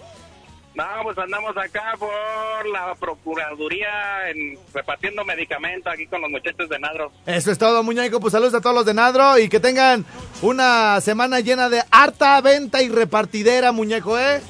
[0.74, 6.78] No, pues andamos acá por la Procuraduría en, repartiendo medicamentos aquí con los muchachos de
[6.78, 7.12] Nadro.
[7.26, 8.20] Eso es todo, muñeco.
[8.20, 10.06] Pues saludos a todos los de Nadro y que tengan
[10.40, 14.40] una semana llena de harta venta y repartidera, muñeco, ¿eh?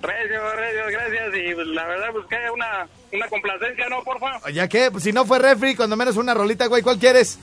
[0.00, 1.34] Regio, Regio, gracias.
[1.34, 4.52] Y pues, la verdad busqué una, una complacencia, ¿no, por favor?
[4.52, 4.90] ¿Ya qué?
[4.90, 7.38] Pues si no fue refri, cuando menos una rolita, güey, ¿cuál quieres?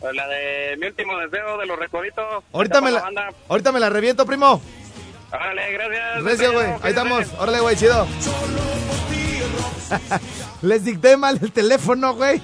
[0.00, 2.44] Pues la de mi último deseo de los recoditos.
[2.52, 4.60] Ahorita me la, ahorita me la reviento, primo.
[5.32, 6.24] Órale, gracias.
[6.24, 6.66] Gracias, güey.
[6.82, 7.26] Ahí estamos.
[7.38, 8.06] Órale, güey, chido.
[10.62, 12.40] les dicté mal el teléfono, güey.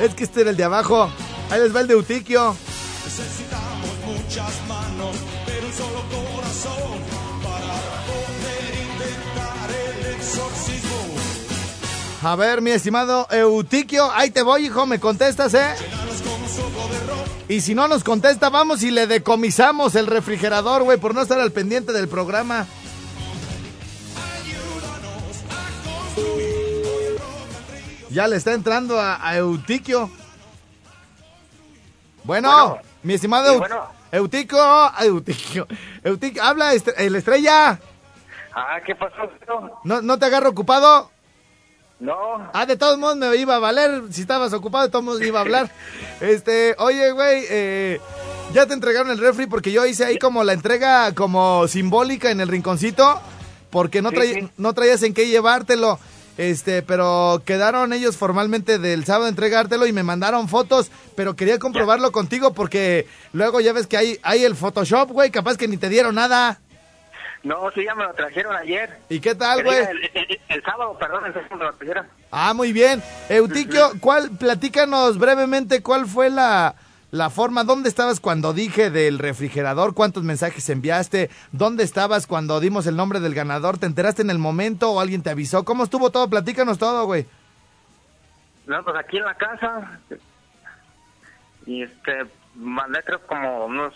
[0.00, 1.10] Es que este era el de abajo.
[1.50, 2.56] Ahí les va el de Utiquio.
[3.04, 5.16] Necesitamos muchas manos,
[5.46, 7.23] pero un solo corazón.
[12.24, 15.74] A ver, mi estimado Eutiquio, ahí te voy, hijo, me contestas, ¿eh?
[17.50, 21.38] Y si no nos contesta, vamos y le decomisamos el refrigerador, güey, por no estar
[21.38, 22.66] al pendiente del programa.
[28.08, 30.10] Ya le está entrando a, Eutiquio.
[32.22, 33.62] Bueno, mi estimado
[34.10, 35.66] Eutiquio, Eutiquio,
[36.02, 37.78] Eutiquio, habla el estrella.
[38.54, 39.30] Ah, ¿qué pasó?
[39.82, 41.10] ¿No, ¿No te agarro ocupado?
[42.04, 42.50] No.
[42.52, 44.02] Ah, de todos modos me iba a valer.
[44.10, 45.70] Si estabas ocupado, de todos modos iba a hablar.
[46.20, 48.00] Este, oye, güey, eh,
[48.52, 52.40] ya te entregaron el refri porque yo hice ahí como la entrega como simbólica en
[52.40, 53.20] el rinconcito.
[53.70, 54.48] Porque no, Sí, traí- sí.
[54.56, 55.98] no traías en qué llevártelo.
[56.36, 61.58] Este, pero quedaron ellos formalmente del sábado a entregártelo y me mandaron fotos, pero quería
[61.60, 65.76] comprobarlo contigo porque luego ya ves que hay, hay el Photoshop, güey, capaz que ni
[65.76, 66.58] te dieron nada.
[67.44, 68.98] No, sí, ya me lo trajeron ayer.
[69.10, 69.76] ¿Y qué tal, güey?
[69.78, 72.06] diga, El, el- el sábado, perdón, el sábado me lo trajeron.
[72.30, 73.02] Ah, muy bien.
[73.28, 76.74] Eutiquio, ¿cuál, platícanos brevemente cuál fue la,
[77.10, 82.86] la forma, dónde estabas cuando dije del refrigerador, cuántos mensajes enviaste, dónde estabas cuando dimos
[82.86, 85.64] el nombre del ganador, ¿te enteraste en el momento o alguien te avisó?
[85.66, 86.28] ¿Cómo estuvo todo?
[86.30, 87.26] Platícanos todo, güey.
[88.66, 90.00] No, pues aquí en la casa.
[91.66, 93.94] Y este, mandé creo como unos.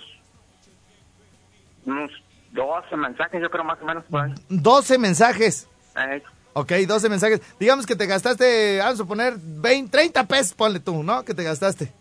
[1.87, 2.11] unos
[2.59, 4.35] 12 mensajes, yo creo más o menos por ahí.
[4.49, 5.69] 12 mensajes.
[5.97, 6.23] Eh,
[6.55, 7.41] Ok, 12 mensajes.
[7.61, 11.25] Digamos que te gastaste, vamos a suponer, 20, 30 pesos, ponle tú, ¿no?
[11.25, 11.93] Que te gastaste.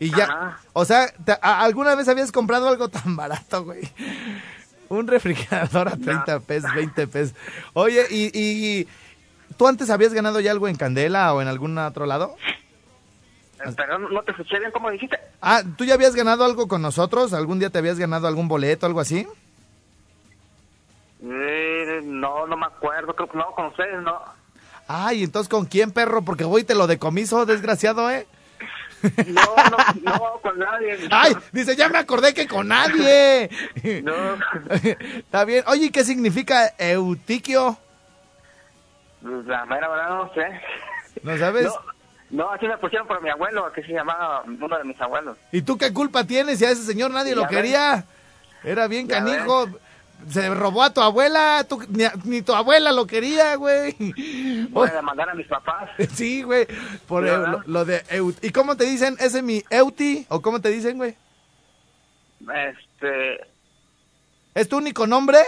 [0.00, 0.58] Y ya, Ajá.
[0.72, 3.82] o sea, te- ¿alguna vez habías comprado algo tan barato, güey?
[4.88, 7.36] Un refrigerador a 30 pesos, 20 pesos.
[7.74, 8.88] Oye, ¿y, y
[9.56, 12.34] tú antes habías ganado ya algo en Candela o en algún otro lado?
[13.76, 15.16] Perdón, no te escuché bien como dijiste.
[15.40, 17.32] Ah, ¿tú ya habías ganado algo con nosotros?
[17.32, 19.28] ¿Algún día te habías ganado algún boleto, algo así?
[21.24, 24.20] Eh, no, no me acuerdo, creo que no, con ustedes no.
[24.88, 26.22] Ay, entonces ¿con quién, perro?
[26.22, 28.26] Porque voy y te lo decomiso, desgraciado, ¿eh?
[29.26, 31.08] No, no, no, con nadie.
[31.10, 33.50] Ay, dice, ya me acordé que con nadie.
[34.04, 34.14] No.
[34.70, 35.64] Está bien.
[35.66, 37.76] Oye, ¿y ¿qué significa eutiquio?
[39.22, 40.46] Pues, La mera verdad no sé.
[41.22, 41.64] ¿No sabes?
[41.64, 41.74] No,
[42.30, 45.36] no, así me pusieron por mi abuelo, que se llamaba uno de mis abuelos.
[45.50, 48.04] ¿Y tú qué culpa tienes si a ese señor nadie lo quería?
[48.64, 49.68] Era bien Ya canijo.
[50.28, 53.94] Se robó a tu abuela, tú- ni, a- ni tu abuela lo quería, güey.
[54.70, 55.90] Voy a demandar a mis papás.
[56.14, 56.66] Sí, güey,
[57.08, 59.16] por eu- lo, lo de eut- ¿Y cómo te dicen?
[59.20, 60.26] ¿Ese es mi euti?
[60.28, 61.16] ¿O cómo te dicen, güey?
[62.40, 63.40] Este,
[64.54, 65.38] ¿Es tu único nombre?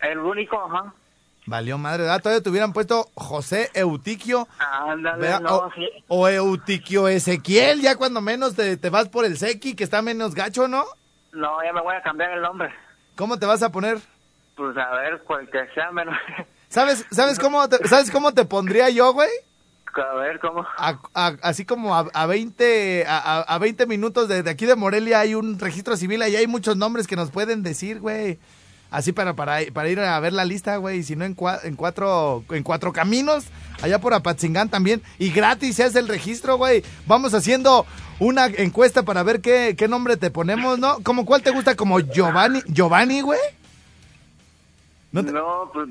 [0.00, 0.92] el único, ajá.
[1.46, 2.20] Valió madre, ¿verdad?
[2.22, 4.46] Todavía te hubieran puesto José Eutiquio.
[4.58, 5.88] Ándale, no, o, sí.
[6.08, 10.34] o Eutiquio Ezequiel, ya cuando menos te, te vas por el Sequi, que está menos
[10.34, 10.84] gacho, ¿no?
[11.32, 12.70] No, ya me voy a cambiar el nombre.
[13.16, 13.98] ¿Cómo te vas a poner?
[14.56, 16.14] Pues a ver, cual que sea menos.
[16.68, 19.30] ¿Sabes, sabes, cómo, te, ¿sabes cómo te pondría yo, güey?
[19.96, 20.66] A ver, ¿cómo?
[20.76, 24.66] A- a- así como a, a 20 a, a- a 20 minutos de, de aquí
[24.66, 28.38] de Morelia hay un registro civil, ahí hay muchos nombres que nos pueden decir, güey.
[28.90, 31.02] Así para, para, para ir a ver la lista, güey.
[31.02, 33.44] Si no, en, cua- en, cuatro, en cuatro caminos,
[33.82, 35.02] allá por Apatzingán también.
[35.18, 36.84] Y gratis hace el registro, güey.
[37.06, 37.86] Vamos haciendo
[38.18, 40.98] una encuesta para ver qué, qué nombre te ponemos, ¿no?
[41.02, 41.74] ¿Cómo cuál te gusta?
[41.76, 43.40] ¿Como Giovanni, Giovanni, güey?
[45.12, 45.88] No te- No, pues...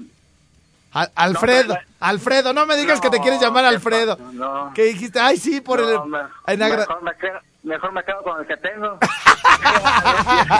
[0.92, 4.18] Al- Alfredo, No, pero- Alfredo, no me digas que te quieres llamar ¿qué Alfredo.
[4.34, 4.72] No.
[4.76, 5.20] ¿Qué dijiste?
[5.20, 6.00] Ay, sí, por el...
[6.08, 9.00] me- en agra- mejor, me quedo, mejor me quedo con el que tengo.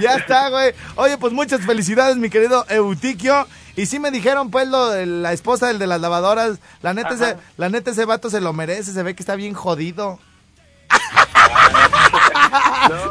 [0.00, 0.74] ya está, güey.
[0.96, 3.46] Oye, pues muchas felicidades, mi querido Eutiquio.
[3.76, 6.58] Y sí me dijeron, pues, lo la esposa del de las lavadoras.
[6.82, 7.30] La neta, Ajá.
[7.30, 8.92] ese, la neta, ese vato se lo merece.
[8.92, 10.18] Se ve que está bien jodido.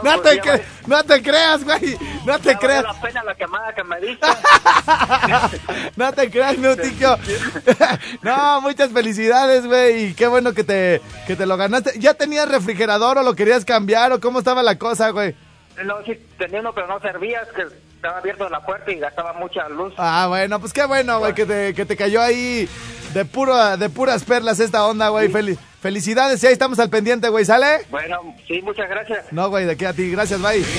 [0.03, 1.97] No, pues, te, cre- no te creas, güey.
[2.25, 2.83] No te creas.
[2.83, 4.27] la pena la quemada que me diste.
[5.95, 7.17] No te creas, mi Eutiquio.
[8.21, 10.05] No, muchas felicidades, güey.
[10.05, 11.93] Y qué bueno que te, que te lo ganaste.
[11.99, 15.36] ¿Ya tenías refrigerador o lo querías cambiar o cómo estaba la cosa, güey?
[15.83, 17.63] No, sí, tenía uno, pero no servía, es que
[17.95, 19.93] estaba abierto la puerta y gastaba mucha luz.
[19.97, 22.69] Ah, bueno, pues qué bueno, güey, que te, que te cayó ahí
[23.13, 25.30] de puro, de puras perlas esta onda, güey.
[25.32, 27.86] Fel- felicidades y ahí estamos al pendiente, güey, ¿sale?
[27.91, 29.26] Bueno, sí, muchas gracias.
[29.32, 30.63] No, güey, de qué a ti, gracias, bye.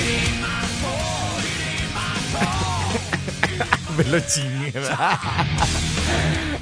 [3.97, 4.73] Me lo chingué.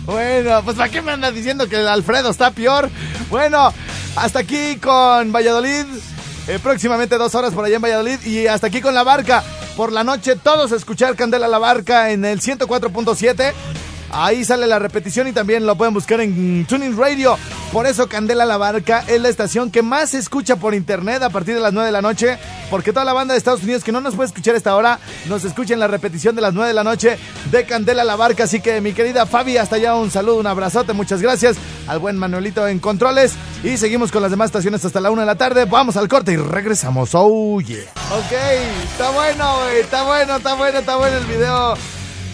[0.05, 2.89] Bueno, pues ¿para qué me andas diciendo que el Alfredo está peor?
[3.29, 3.73] Bueno,
[4.17, 5.85] hasta aquí con Valladolid.
[6.49, 8.19] Eh, próximamente dos horas por allá en Valladolid.
[8.25, 9.41] Y hasta aquí con la barca.
[9.77, 13.53] Por la noche, todos a escuchar Candela la barca en el 104.7.
[14.15, 17.35] Ahí sale la repetición y también lo pueden buscar en Tuning Radio.
[17.71, 21.31] Por eso Candela la Barca es la estación que más se escucha por internet a
[21.31, 22.37] partir de las 9 de la noche.
[22.69, 25.43] Porque toda la banda de Estados Unidos que no nos puede escuchar esta hora, nos
[25.45, 27.17] escucha en la repetición de las 9 de la noche
[27.49, 28.43] de Candela la Barca.
[28.43, 32.15] Así que mi querida Fabi, hasta allá un saludo, un abrazote, muchas gracias al buen
[32.17, 33.33] Manuelito en controles.
[33.63, 35.65] Y seguimos con las demás estaciones hasta la 1 de la tarde.
[35.65, 37.09] Vamos al corte y regresamos.
[37.13, 37.81] Oh yeah.
[38.11, 38.31] Ok,
[38.83, 41.73] está bueno, güey, está bueno, está bueno, está bueno el video.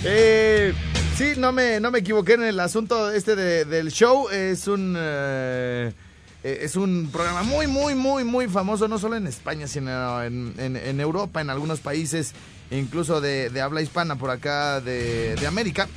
[0.03, 0.73] Eh,
[1.19, 4.29] sí, no me, no me equivoqué en el asunto este de- del show.
[4.29, 4.95] Es un...
[4.97, 5.91] eh,
[6.41, 10.53] Eh, es un programa muy, muy, muy, muy famoso, no solo en España, sino en,
[10.57, 12.31] en- Europa, en algunos países,
[12.71, 15.89] incluso de, de habla hispana por acá de, de América.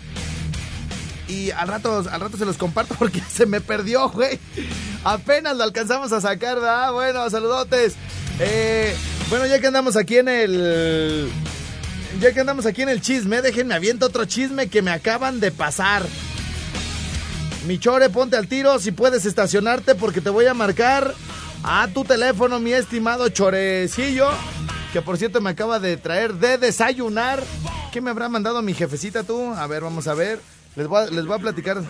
[1.28, 4.40] Y al rato, al rato se los comparto porque se me perdió, güey.
[5.04, 6.92] Apenas lo alcanzamos a sacar, ¿verdad?
[6.92, 7.94] Bueno, saludotes.
[8.40, 8.96] Eh,
[9.30, 11.30] bueno, ya que andamos aquí en el...
[12.20, 15.50] Ya que andamos aquí en el chisme, déjenme aviento otro chisme que me acaban de
[15.50, 16.04] pasar.
[17.66, 21.14] Mi chore, ponte al tiro si puedes estacionarte porque te voy a marcar
[21.64, 24.28] a tu teléfono, mi estimado chorecillo.
[24.92, 27.42] Que por cierto me acaba de traer de desayunar.
[27.92, 29.52] ¿Qué me habrá mandado mi jefecita tú?
[29.54, 30.38] A ver, vamos a ver.
[30.76, 31.82] Les voy a, les voy a platicar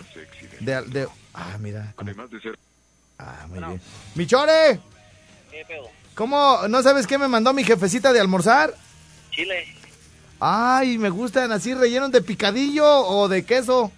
[0.61, 1.93] de, de- Ah, mira.
[1.97, 2.11] como-
[3.19, 3.81] Ah, muy bien.
[4.15, 4.81] Mi chore,
[5.51, 5.89] ¿Qué pedo?
[6.15, 6.61] ¿cómo?
[6.69, 8.75] ¿No sabes qué me mandó mi jefecita de almorzar?
[9.31, 9.65] Chile.
[10.45, 13.93] Ay, me gustan así rellenos de picadillo o de queso.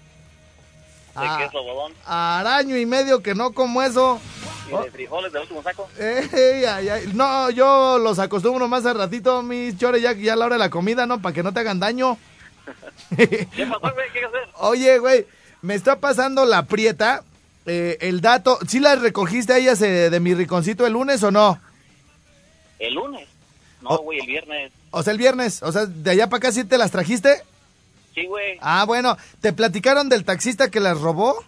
[1.15, 1.93] ¿De Ah, queso, bodón?
[2.05, 4.21] Araño y medio que no como eso.
[4.69, 5.89] ¿Y de frijoles de último saco?
[5.99, 7.11] Ey, ay, ay.
[7.15, 10.59] No, yo los acostumbro más al ratito, mis chores, ya, ya a la hora de
[10.59, 11.23] la comida, ¿no?
[11.23, 12.19] Para que no te hagan daño.
[13.17, 14.11] ¿Qué pasó, güey?
[14.13, 14.49] ¿Qué hay que hacer?
[14.59, 15.27] Oye, güey,
[15.63, 17.23] me está pasando la prieta.
[17.65, 21.31] eh, el dato, ¿sí las recogiste a ellas eh, de mi riconcito el lunes o
[21.31, 21.59] no?
[22.79, 23.27] ¿El lunes?
[23.81, 23.99] No, Oh.
[23.99, 24.73] güey, el viernes.
[24.95, 25.63] O sea, el viernes.
[25.63, 27.43] O sea, de allá para acá sí te las trajiste.
[28.15, 28.59] Sí, güey.
[28.61, 31.45] Ah, bueno, ¿te platicaron del taxista que las robó?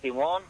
[0.00, 0.42] Simón.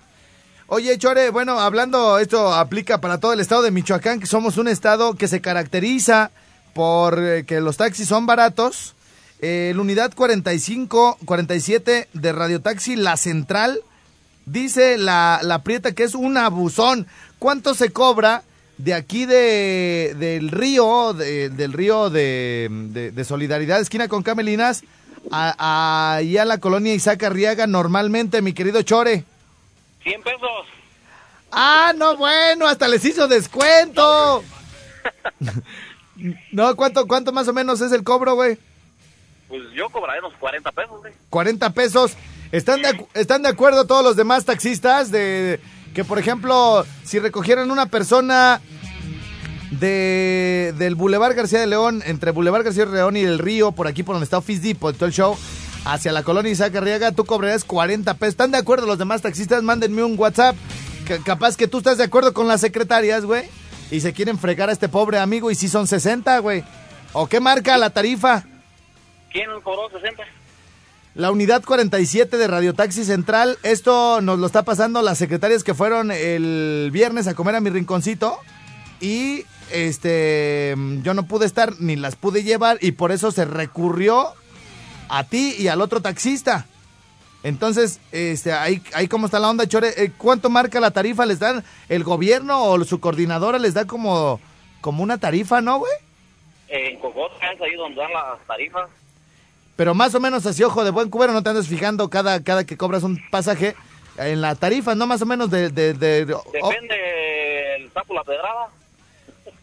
[0.66, 4.68] Oye, Chore, bueno, hablando, esto aplica para todo el estado de Michoacán, que somos un
[4.68, 6.30] estado que se caracteriza
[6.74, 8.94] por eh, que los taxis son baratos.
[9.40, 13.80] Eh, la unidad 45, 47 de Radio Taxi La Central,
[14.46, 17.06] dice la, la Prieta que es un abusón.
[17.38, 18.42] ¿Cuánto se cobra
[18.82, 24.82] de aquí de, del río, de- del río de, de- de Solidaridad, esquina con Camelinas,
[25.30, 29.24] a, a, a la colonia Isaac Arriaga normalmente, mi querido Chore?
[30.02, 30.40] 100 pesos.
[31.52, 34.42] Ah, no, bueno, hasta les hizo descuento.
[36.52, 38.56] No, ¿cuánto, cuánto más o menos es el cobro, güey?
[39.48, 41.12] Pues yo cobraré unos 40 pesos, güey.
[41.30, 42.12] 40 pesos.
[42.52, 45.58] ¿Están de, ¿Están de acuerdo todos los demás taxistas de
[45.94, 48.60] que, por ejemplo, si recogieran una persona
[49.70, 53.86] de del Boulevard García de León, entre Boulevard García de León y el río, por
[53.86, 55.36] aquí por donde está Office Depot, todo el show,
[55.84, 58.32] hacia la colonia Isaac Arriaga, tú cobrarías 40 pesos.
[58.32, 59.62] ¿Están de acuerdo los demás taxistas?
[59.62, 60.56] Mándenme un WhatsApp.
[61.24, 63.44] Capaz que tú estás de acuerdo con las secretarias, güey.
[63.90, 66.64] Y se quieren fregar a este pobre amigo y si son 60, güey.
[67.12, 68.44] ¿O qué marca la tarifa?
[69.30, 70.22] ¿Quién cobró 60?
[71.14, 75.74] La unidad 47 de Radio Taxi Central, esto nos lo está pasando las secretarias que
[75.74, 78.38] fueron el viernes a comer a mi rinconcito
[78.98, 84.32] y este yo no pude estar ni las pude llevar y por eso se recurrió
[85.10, 86.66] a ti y al otro taxista.
[87.42, 91.40] Entonces, este ahí ahí cómo está la onda, Chore, Eh, ¿cuánto marca la tarifa les
[91.40, 94.40] dan el gobierno o su coordinadora les da como
[94.80, 95.92] como una tarifa, ¿no, güey?
[96.68, 98.88] En Cocota es ahí donde dan las tarifas.
[99.76, 102.64] Pero más o menos así, ojo de buen cubero, no te andes fijando cada, cada
[102.64, 103.74] que cobras un pasaje
[104.18, 105.06] en la tarifa, ¿no?
[105.06, 105.70] Más o menos de...
[105.70, 108.68] de, de- de- oh, Depende el sapo la pedrada.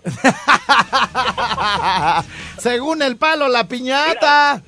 [2.57, 4.61] según el palo, la piñata.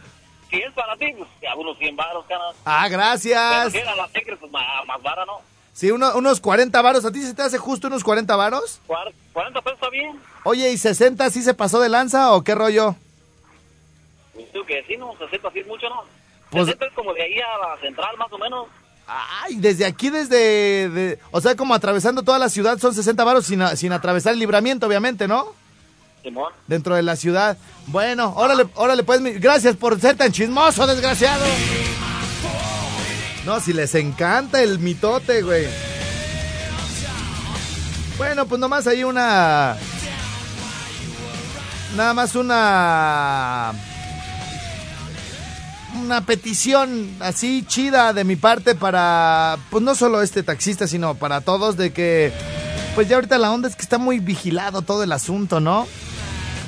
[0.49, 2.55] Si es para ti, pues unos 100 baros, canas.
[2.65, 3.71] Ah, Pero gracias.
[3.71, 5.39] si era la Secret, pues más, más vara, ¿no?
[5.73, 7.05] Sí, uno- unos 40 varos.
[7.05, 8.79] ¿A ti se te hace justo unos 40 varos?
[8.87, 10.19] Cuar- 40 pesos está bien.
[10.43, 12.95] Oye, ¿y 60 sí se pasó de lanza o qué rollo?
[14.35, 15.13] Digo que sí, ¿no?
[15.17, 16.03] 60 sí es mucho, ¿no?
[16.49, 18.67] Pues- 60 es como de ahí a la central, más o menos.
[19.07, 20.89] Ay, desde aquí, desde...
[20.89, 24.39] de- o sea, como atravesando toda la ciudad son 60 varos sin, sin atravesar el
[24.39, 25.53] libramiento, obviamente, ¿no?
[26.23, 26.53] Simón.
[26.67, 27.57] dentro de la ciudad.
[27.87, 31.43] Bueno, órale, órale, pues, gracias por ser tan chismoso, desgraciado.
[33.43, 35.67] No, si les encanta el mitote, güey.
[38.19, 39.75] Bueno, pues nomás hay una...
[41.95, 43.73] Nada más una...
[45.99, 51.41] Una petición así chida de mi parte para, pues no solo este taxista, sino para
[51.41, 52.31] todos de que,
[52.95, 55.87] pues ya ahorita la onda es que está muy vigilado todo el asunto, ¿no?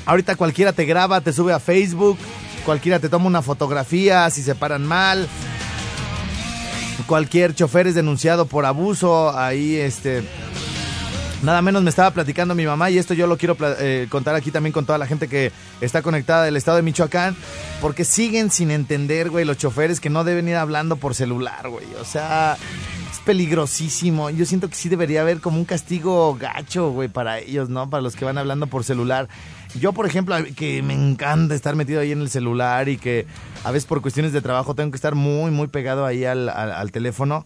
[0.06, 2.18] Ahorita cualquiera te graba, te sube a Facebook,
[2.66, 5.26] cualquiera te toma una fotografía si se paran mal.
[7.06, 10.22] Cualquier chofer es denunciado por abuso, ahí este
[11.44, 14.50] Nada menos me estaba platicando mi mamá y esto yo lo quiero eh, contar aquí
[14.50, 15.52] también con toda la gente que
[15.82, 17.36] está conectada del estado de Michoacán,
[17.82, 21.84] porque siguen sin entender, güey, los choferes que no deben ir hablando por celular, güey.
[22.00, 22.56] O sea,
[23.12, 24.30] es peligrosísimo.
[24.30, 27.90] Yo siento que sí debería haber como un castigo gacho, güey, para ellos, ¿no?
[27.90, 29.28] Para los que van hablando por celular.
[29.78, 33.26] Yo, por ejemplo, que me encanta estar metido ahí en el celular y que
[33.64, 37.44] a veces por cuestiones de trabajo tengo que estar muy, muy pegado ahí al teléfono.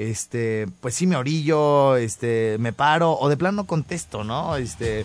[0.00, 4.56] Este, pues sí me orillo, este, me paro, o de plano no contesto, ¿no?
[4.56, 5.04] Este,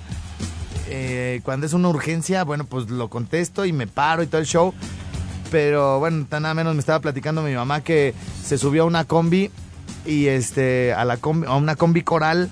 [0.87, 4.47] eh, cuando es una urgencia, bueno, pues lo contesto y me paro y todo el
[4.47, 4.73] show.
[5.51, 9.03] Pero bueno, tan nada menos me estaba platicando mi mamá que se subió a una
[9.03, 9.51] combi
[10.05, 12.49] y este, a, la combi, a una combi coral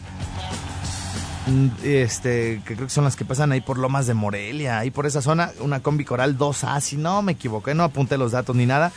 [1.48, 4.92] mm, este, que creo que son las que pasan ahí por Lomas de Morelia, ahí
[4.92, 8.56] por esa zona, una combi coral 2A, si no me equivoqué, no apunté los datos
[8.56, 8.92] ni nada,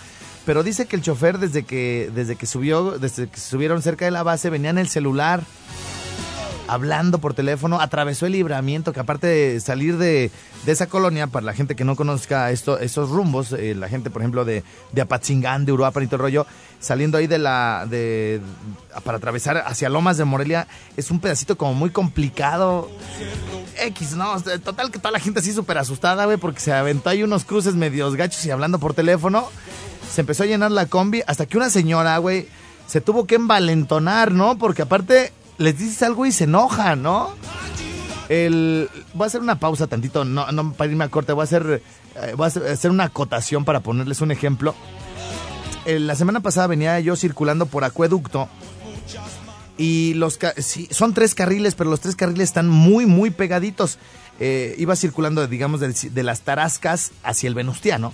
[0.47, 4.12] pero dice que el chofer desde que desde que subió, desde que subieron cerca de
[4.12, 5.42] la base venía en el celular
[6.68, 10.30] hablando por teléfono, atravesó el libramiento, que aparte de salir de,
[10.64, 14.11] de esa colonia, para la gente que no conozca esto, esos rumbos, eh, la gente,
[14.11, 16.47] por ejemplo, de, de Apatzingán, de Uruapan y todo rollo,
[16.80, 18.40] saliendo ahí de la, de,
[19.05, 20.66] para atravesar hacia Lomas de Morelia,
[20.97, 22.90] es un pedacito como muy complicado.
[23.78, 24.40] X, ¿no?
[24.40, 27.74] Total que toda la gente así súper asustada, güey, porque se aventó ahí unos cruces
[27.74, 29.49] medios gachos y hablando por teléfono.
[30.12, 32.48] Se empezó a llenar la combi hasta que una señora, güey,
[32.86, 34.57] se tuvo que envalentonar, ¿no?
[34.59, 37.30] Porque aparte les dices algo y se enoja, ¿no?
[38.28, 41.44] El, voy a hacer una pausa tantito, no, no para irme a corte, voy a
[41.44, 41.82] hacer,
[42.16, 44.74] eh, a hacer, una acotación para ponerles un ejemplo.
[45.86, 48.48] La semana pasada venía yo circulando por acueducto
[49.78, 53.98] y los sí, son tres carriles, pero los tres carriles están muy, muy pegaditos.
[54.40, 58.12] Eh, iba circulando, digamos, del- de, las Tarascas hacia el Venustiano.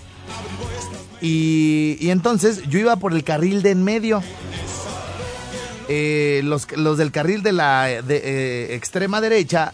[1.23, 4.23] Y, entonces yo iba por el carril de en medio.
[5.89, 9.73] Eh, los, los del carril de la eh, extrema derecha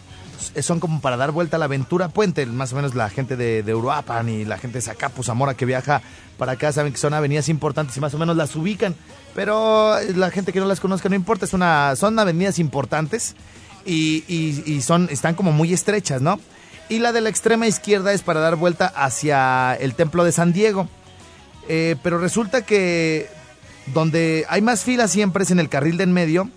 [0.55, 3.35] eh, son como para dar vuelta a la Aventura Puente, más o menos la gente
[3.37, 6.01] de, de Uruapan y la gente de Zacapu, Zamora que viaja
[6.37, 8.95] para acá saben que son avenidas importantes y más o menos las ubican,
[9.35, 13.35] pero la gente que no las conozca no importa, es una, son avenidas importantes
[13.85, 16.39] y, y- y son, están como muy estrechas, ¿no?
[16.89, 20.53] Y la de la extrema izquierda es para dar vuelta hacia el templo de San
[20.53, 20.87] Diego.
[21.69, 23.29] Eh, pero resulta que
[23.93, 26.49] donde hay más filas siempre es en el carril de en medio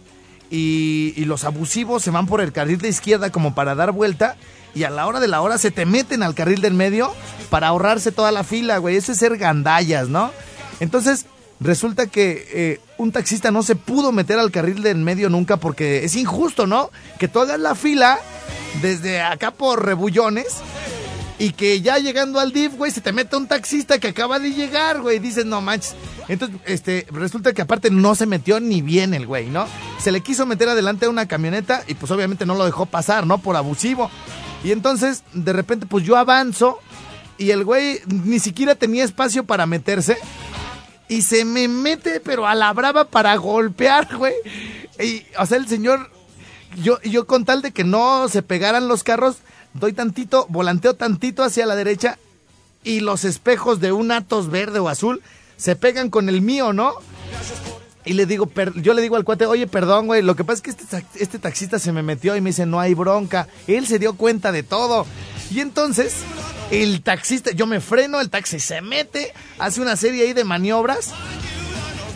[0.51, 4.37] y, los abusivos se van por el carril de izquierda como para dar vuelta
[4.75, 7.13] y a la hora de la hora se te meten al carril del medio
[7.51, 8.97] para ahorrarse toda la fila, güey.
[8.97, 10.31] Eso es ser gandallas, ¿no?
[10.81, 11.27] Entonces,
[11.61, 16.05] resulta que eh, un taxista no se pudo meter al carril del medio nunca porque
[16.05, 16.91] es injusto, ¿no?
[17.19, 18.19] Que tú la fila
[18.81, 20.63] desde acá por rebullones
[21.43, 24.53] y que ya llegando al DIF, güey, se te mete un taxista que acaba de
[24.53, 25.19] llegar, güey.
[25.19, 25.97] Dices, no manches.
[26.29, 29.67] Entonces, este, resulta que aparte no se metió ni bien el güey, ¿no?
[29.99, 33.27] Se le quiso meter adelante a una camioneta y pues obviamente no lo dejó pasar,
[33.27, 33.39] ¿no?
[33.39, 34.09] Por abusivo.
[34.63, 36.79] Y entonces, de repente, pues yo avanzo
[37.39, 40.19] y el güey ni siquiera tenía espacio para meterse.
[41.09, 44.35] Y se me mete, pero a la brava para golpear, güey.
[45.01, 46.09] Y, o sea, el señor
[46.77, 49.39] yo, yo con tal de que no se pegaran los carros,
[49.75, 52.19] doy tantito, volanteo tantito hacia la derecha
[52.85, 55.23] y los espejos de un Atos verde o azul
[55.57, 56.95] se pegan con el mío, ¿no?
[58.05, 60.63] Y le digo, yo le digo al cuate, oye, perdón, güey, lo que pasa es
[60.63, 63.47] que este, este taxista se me metió y me dice, no hay bronca.
[63.69, 65.07] Él se dio cuenta de todo.
[65.53, 66.17] Y entonces,
[66.73, 71.13] el taxista, yo me freno, el taxi se mete, hace una serie ahí de maniobras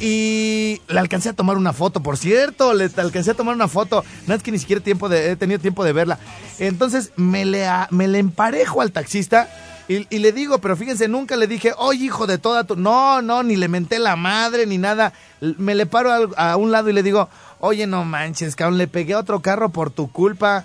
[0.01, 4.05] y le alcancé a tomar una foto, por cierto, le alcancé a tomar una foto.
[4.27, 6.19] No es que ni siquiera tiempo de, he tenido tiempo de verla.
[6.59, 9.49] Entonces me le, me le emparejo al taxista
[9.89, 12.75] y, le digo, pero fíjense, nunca le dije, oye, hijo de toda tu.
[12.75, 15.13] No, no, ni le menté la madre ni nada.
[15.41, 17.29] Me le paro a, un lado y le digo,
[17.61, 20.65] oye, no manches, cabrón, le pegué a otro carro por tu culpa.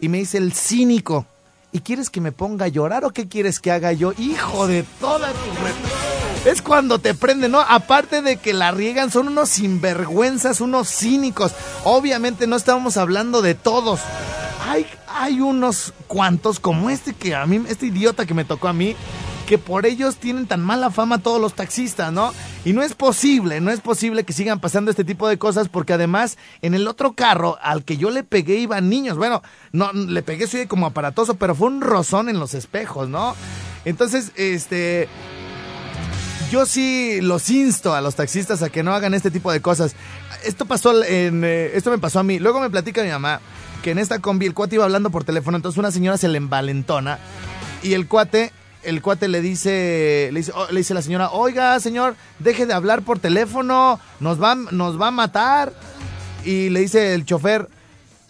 [0.00, 1.26] Y me dice el cínico.
[1.70, 4.12] ¿Y quieres que me ponga a llorar o qué quieres que haga yo?
[4.18, 6.11] Hijo de toda tu.
[6.44, 7.60] Es cuando te prenden, ¿no?
[7.60, 11.52] Aparte de que la riegan, son unos sinvergüenzas, unos cínicos.
[11.84, 14.00] Obviamente no estamos hablando de todos.
[14.66, 18.72] Hay, hay unos cuantos como este que a mí, este idiota que me tocó a
[18.72, 18.96] mí,
[19.46, 22.32] que por ellos tienen tan mala fama todos los taxistas, ¿no?
[22.64, 25.92] Y no es posible, no es posible que sigan pasando este tipo de cosas porque
[25.92, 29.16] además en el otro carro al que yo le pegué iban niños.
[29.16, 33.36] Bueno, no, le pegué soy como aparatoso, pero fue un rozón en los espejos, ¿no?
[33.84, 35.08] Entonces, este,
[36.52, 39.94] yo sí los insto a los taxistas a que no hagan este tipo de cosas.
[40.44, 42.38] Esto pasó en, eh, esto me pasó a mí.
[42.38, 43.40] Luego me platica mi mamá
[43.82, 46.36] que en esta combi el cuate iba hablando por teléfono, entonces una señora se le
[46.36, 47.18] envalentona
[47.82, 51.80] y el cuate, el cuate le dice, le dice, oh, le dice la señora, oiga
[51.80, 55.72] señor, deje de hablar por teléfono, nos va, nos va a matar.
[56.44, 57.66] Y le dice el chofer,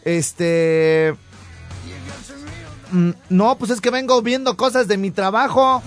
[0.05, 1.15] este,
[2.93, 5.83] "Mm, no, pues es que vengo viendo cosas de mi trabajo.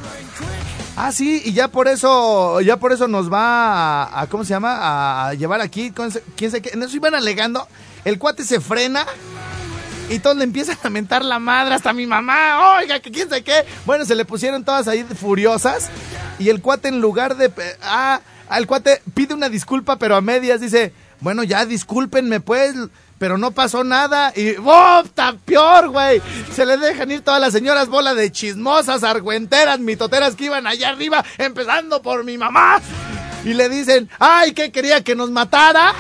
[0.98, 5.28] Ah, sí, y ya por eso, ya por eso nos va a, ¿cómo se llama?
[5.28, 6.70] A, llevar aquí, quién sabe qué.
[6.74, 7.68] En eso iban alegando,
[8.06, 9.06] el cuate se frena
[10.10, 13.44] y todos le empiezan a mentar la madre, hasta mi mamá, oiga, que quién sabe
[13.44, 13.66] qué.
[13.86, 15.90] Bueno, se le pusieron todas ahí furiosas
[16.40, 17.52] y el cuate en lugar de,
[17.84, 18.22] ah,
[18.56, 22.74] el cuate pide una disculpa, pero a medias dice, Bueno, ya discúlpenme pues,
[23.18, 24.34] pero no pasó nada.
[24.36, 25.04] Y ¡oh!
[25.14, 26.22] ¡Tan peor, güey!
[26.54, 30.90] Se le dejan ir todas las señoras bola de chismosas, argüenteras, mitoteras que iban allá
[30.90, 32.82] arriba, empezando por mi mamá.
[33.44, 35.94] Y le dicen, ¡ay, que quería que nos matara!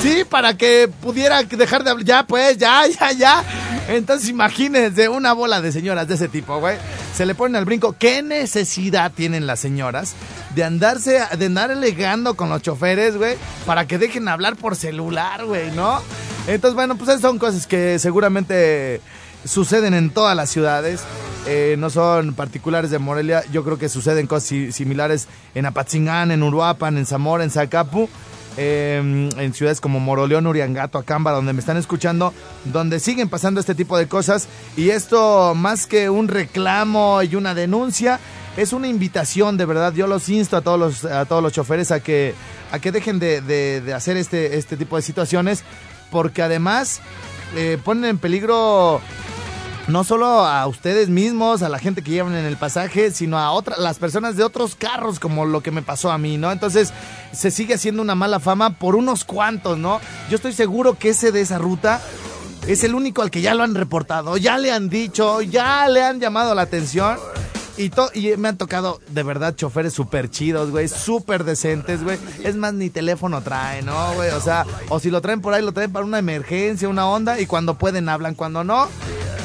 [0.00, 2.06] Sí, para que pudiera dejar de hablar.
[2.06, 3.44] Ya, pues, ya, ya, ya.
[3.88, 6.76] Entonces imagínense una bola de señoras de ese tipo, güey.
[7.14, 7.96] Se le ponen al brinco.
[7.98, 10.14] ¿Qué necesidad tienen las señoras
[10.54, 13.36] de andarse, de andar elegando con los choferes, güey?
[13.66, 16.00] Para que dejen hablar por celular, güey, ¿no?
[16.46, 19.00] Entonces, bueno, pues esas son cosas que seguramente
[19.44, 21.02] suceden en todas las ciudades.
[21.46, 23.44] Eh, no son particulares de Morelia.
[23.52, 28.08] Yo creo que suceden cosas similares en Apatzingán, en Uruapan, en Zamora, en Zacapu.
[28.56, 32.32] Em, en ciudades como Moroleón, Uriangato, Acamba, donde me están escuchando,
[32.64, 34.46] donde siguen pasando este tipo de cosas.
[34.76, 38.20] Y esto, más que un reclamo y una denuncia,
[38.56, 39.92] es una invitación, de verdad.
[39.92, 42.34] Yo los insto a todos los, a todos los choferes a que,
[42.70, 45.64] a que dejen de, hacer este, este tipo de situaciones,
[46.12, 47.00] porque además
[47.56, 49.00] eh, ponen en peligro
[49.86, 53.50] no solo a ustedes mismos, a la gente que llevan en el pasaje, sino a
[53.50, 56.50] otras, las personas de otros carros, como lo que me pasó a mí, ¿no?
[56.52, 56.92] Entonces,
[57.32, 60.00] se sigue haciendo una mala fama por unos cuantos, ¿no?
[60.30, 62.00] Yo estoy seguro que ese de esa ruta
[62.66, 66.02] es el único al que ya lo han reportado, ya le han dicho, ya le
[66.02, 67.18] han llamado la atención.
[67.76, 72.18] Y, y me han tocado de verdad choferes súper chidos, güey, súper decentes, güey.
[72.44, 74.30] Es más, ni teléfono traen, ¿no, güey?
[74.30, 77.40] O sea, o si lo traen por ahí, lo traen para una emergencia, una onda,
[77.40, 78.88] y cuando pueden hablan, cuando no,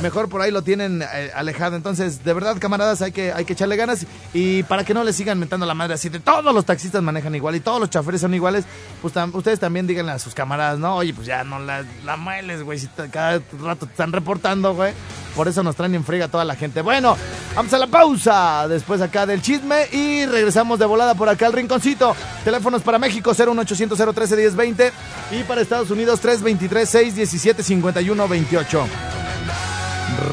[0.02, 1.76] mejor por ahí lo tienen eh, alejado.
[1.76, 4.06] Entonces, de verdad, camaradas, hay que, hay que echarle ganas.
[4.34, 7.34] Y para que no le sigan mentando la madre así de todos los taxistas manejan
[7.36, 8.66] igual y todos los choferes son iguales,
[9.02, 10.96] pues ustedes también díganle a sus camaradas, ¿no?
[10.98, 14.94] Oye, pues ya no la, la mueles, güey, si cada rato te están reportando, güey.
[15.36, 16.82] Por eso nos traen en frega toda la gente.
[16.82, 17.16] Bueno,
[17.56, 18.68] vamos a la pausa.
[18.68, 22.16] Después acá del chisme y regresamos de volada por acá al rinconcito.
[22.44, 24.92] Teléfonos para México 01800 013 1020
[25.32, 28.88] y para Estados Unidos 323 617 5128.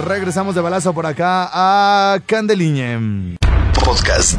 [0.04, 3.36] Regresamos de balazo por acá a Candeliñe.
[3.84, 4.36] Podcast.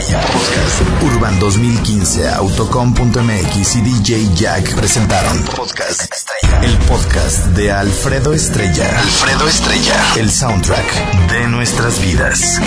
[0.00, 1.02] Podcast.
[1.02, 6.60] Urban 2015, Autocom.mx y DJ Jack presentaron Podcast Estrella.
[6.62, 8.98] El podcast de Alfredo Estrella.
[8.98, 9.94] Alfredo Estrella.
[10.16, 12.60] El soundtrack de nuestras vidas.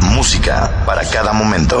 [0.00, 1.80] Música para cada momento.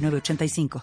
[0.09, 0.79] 85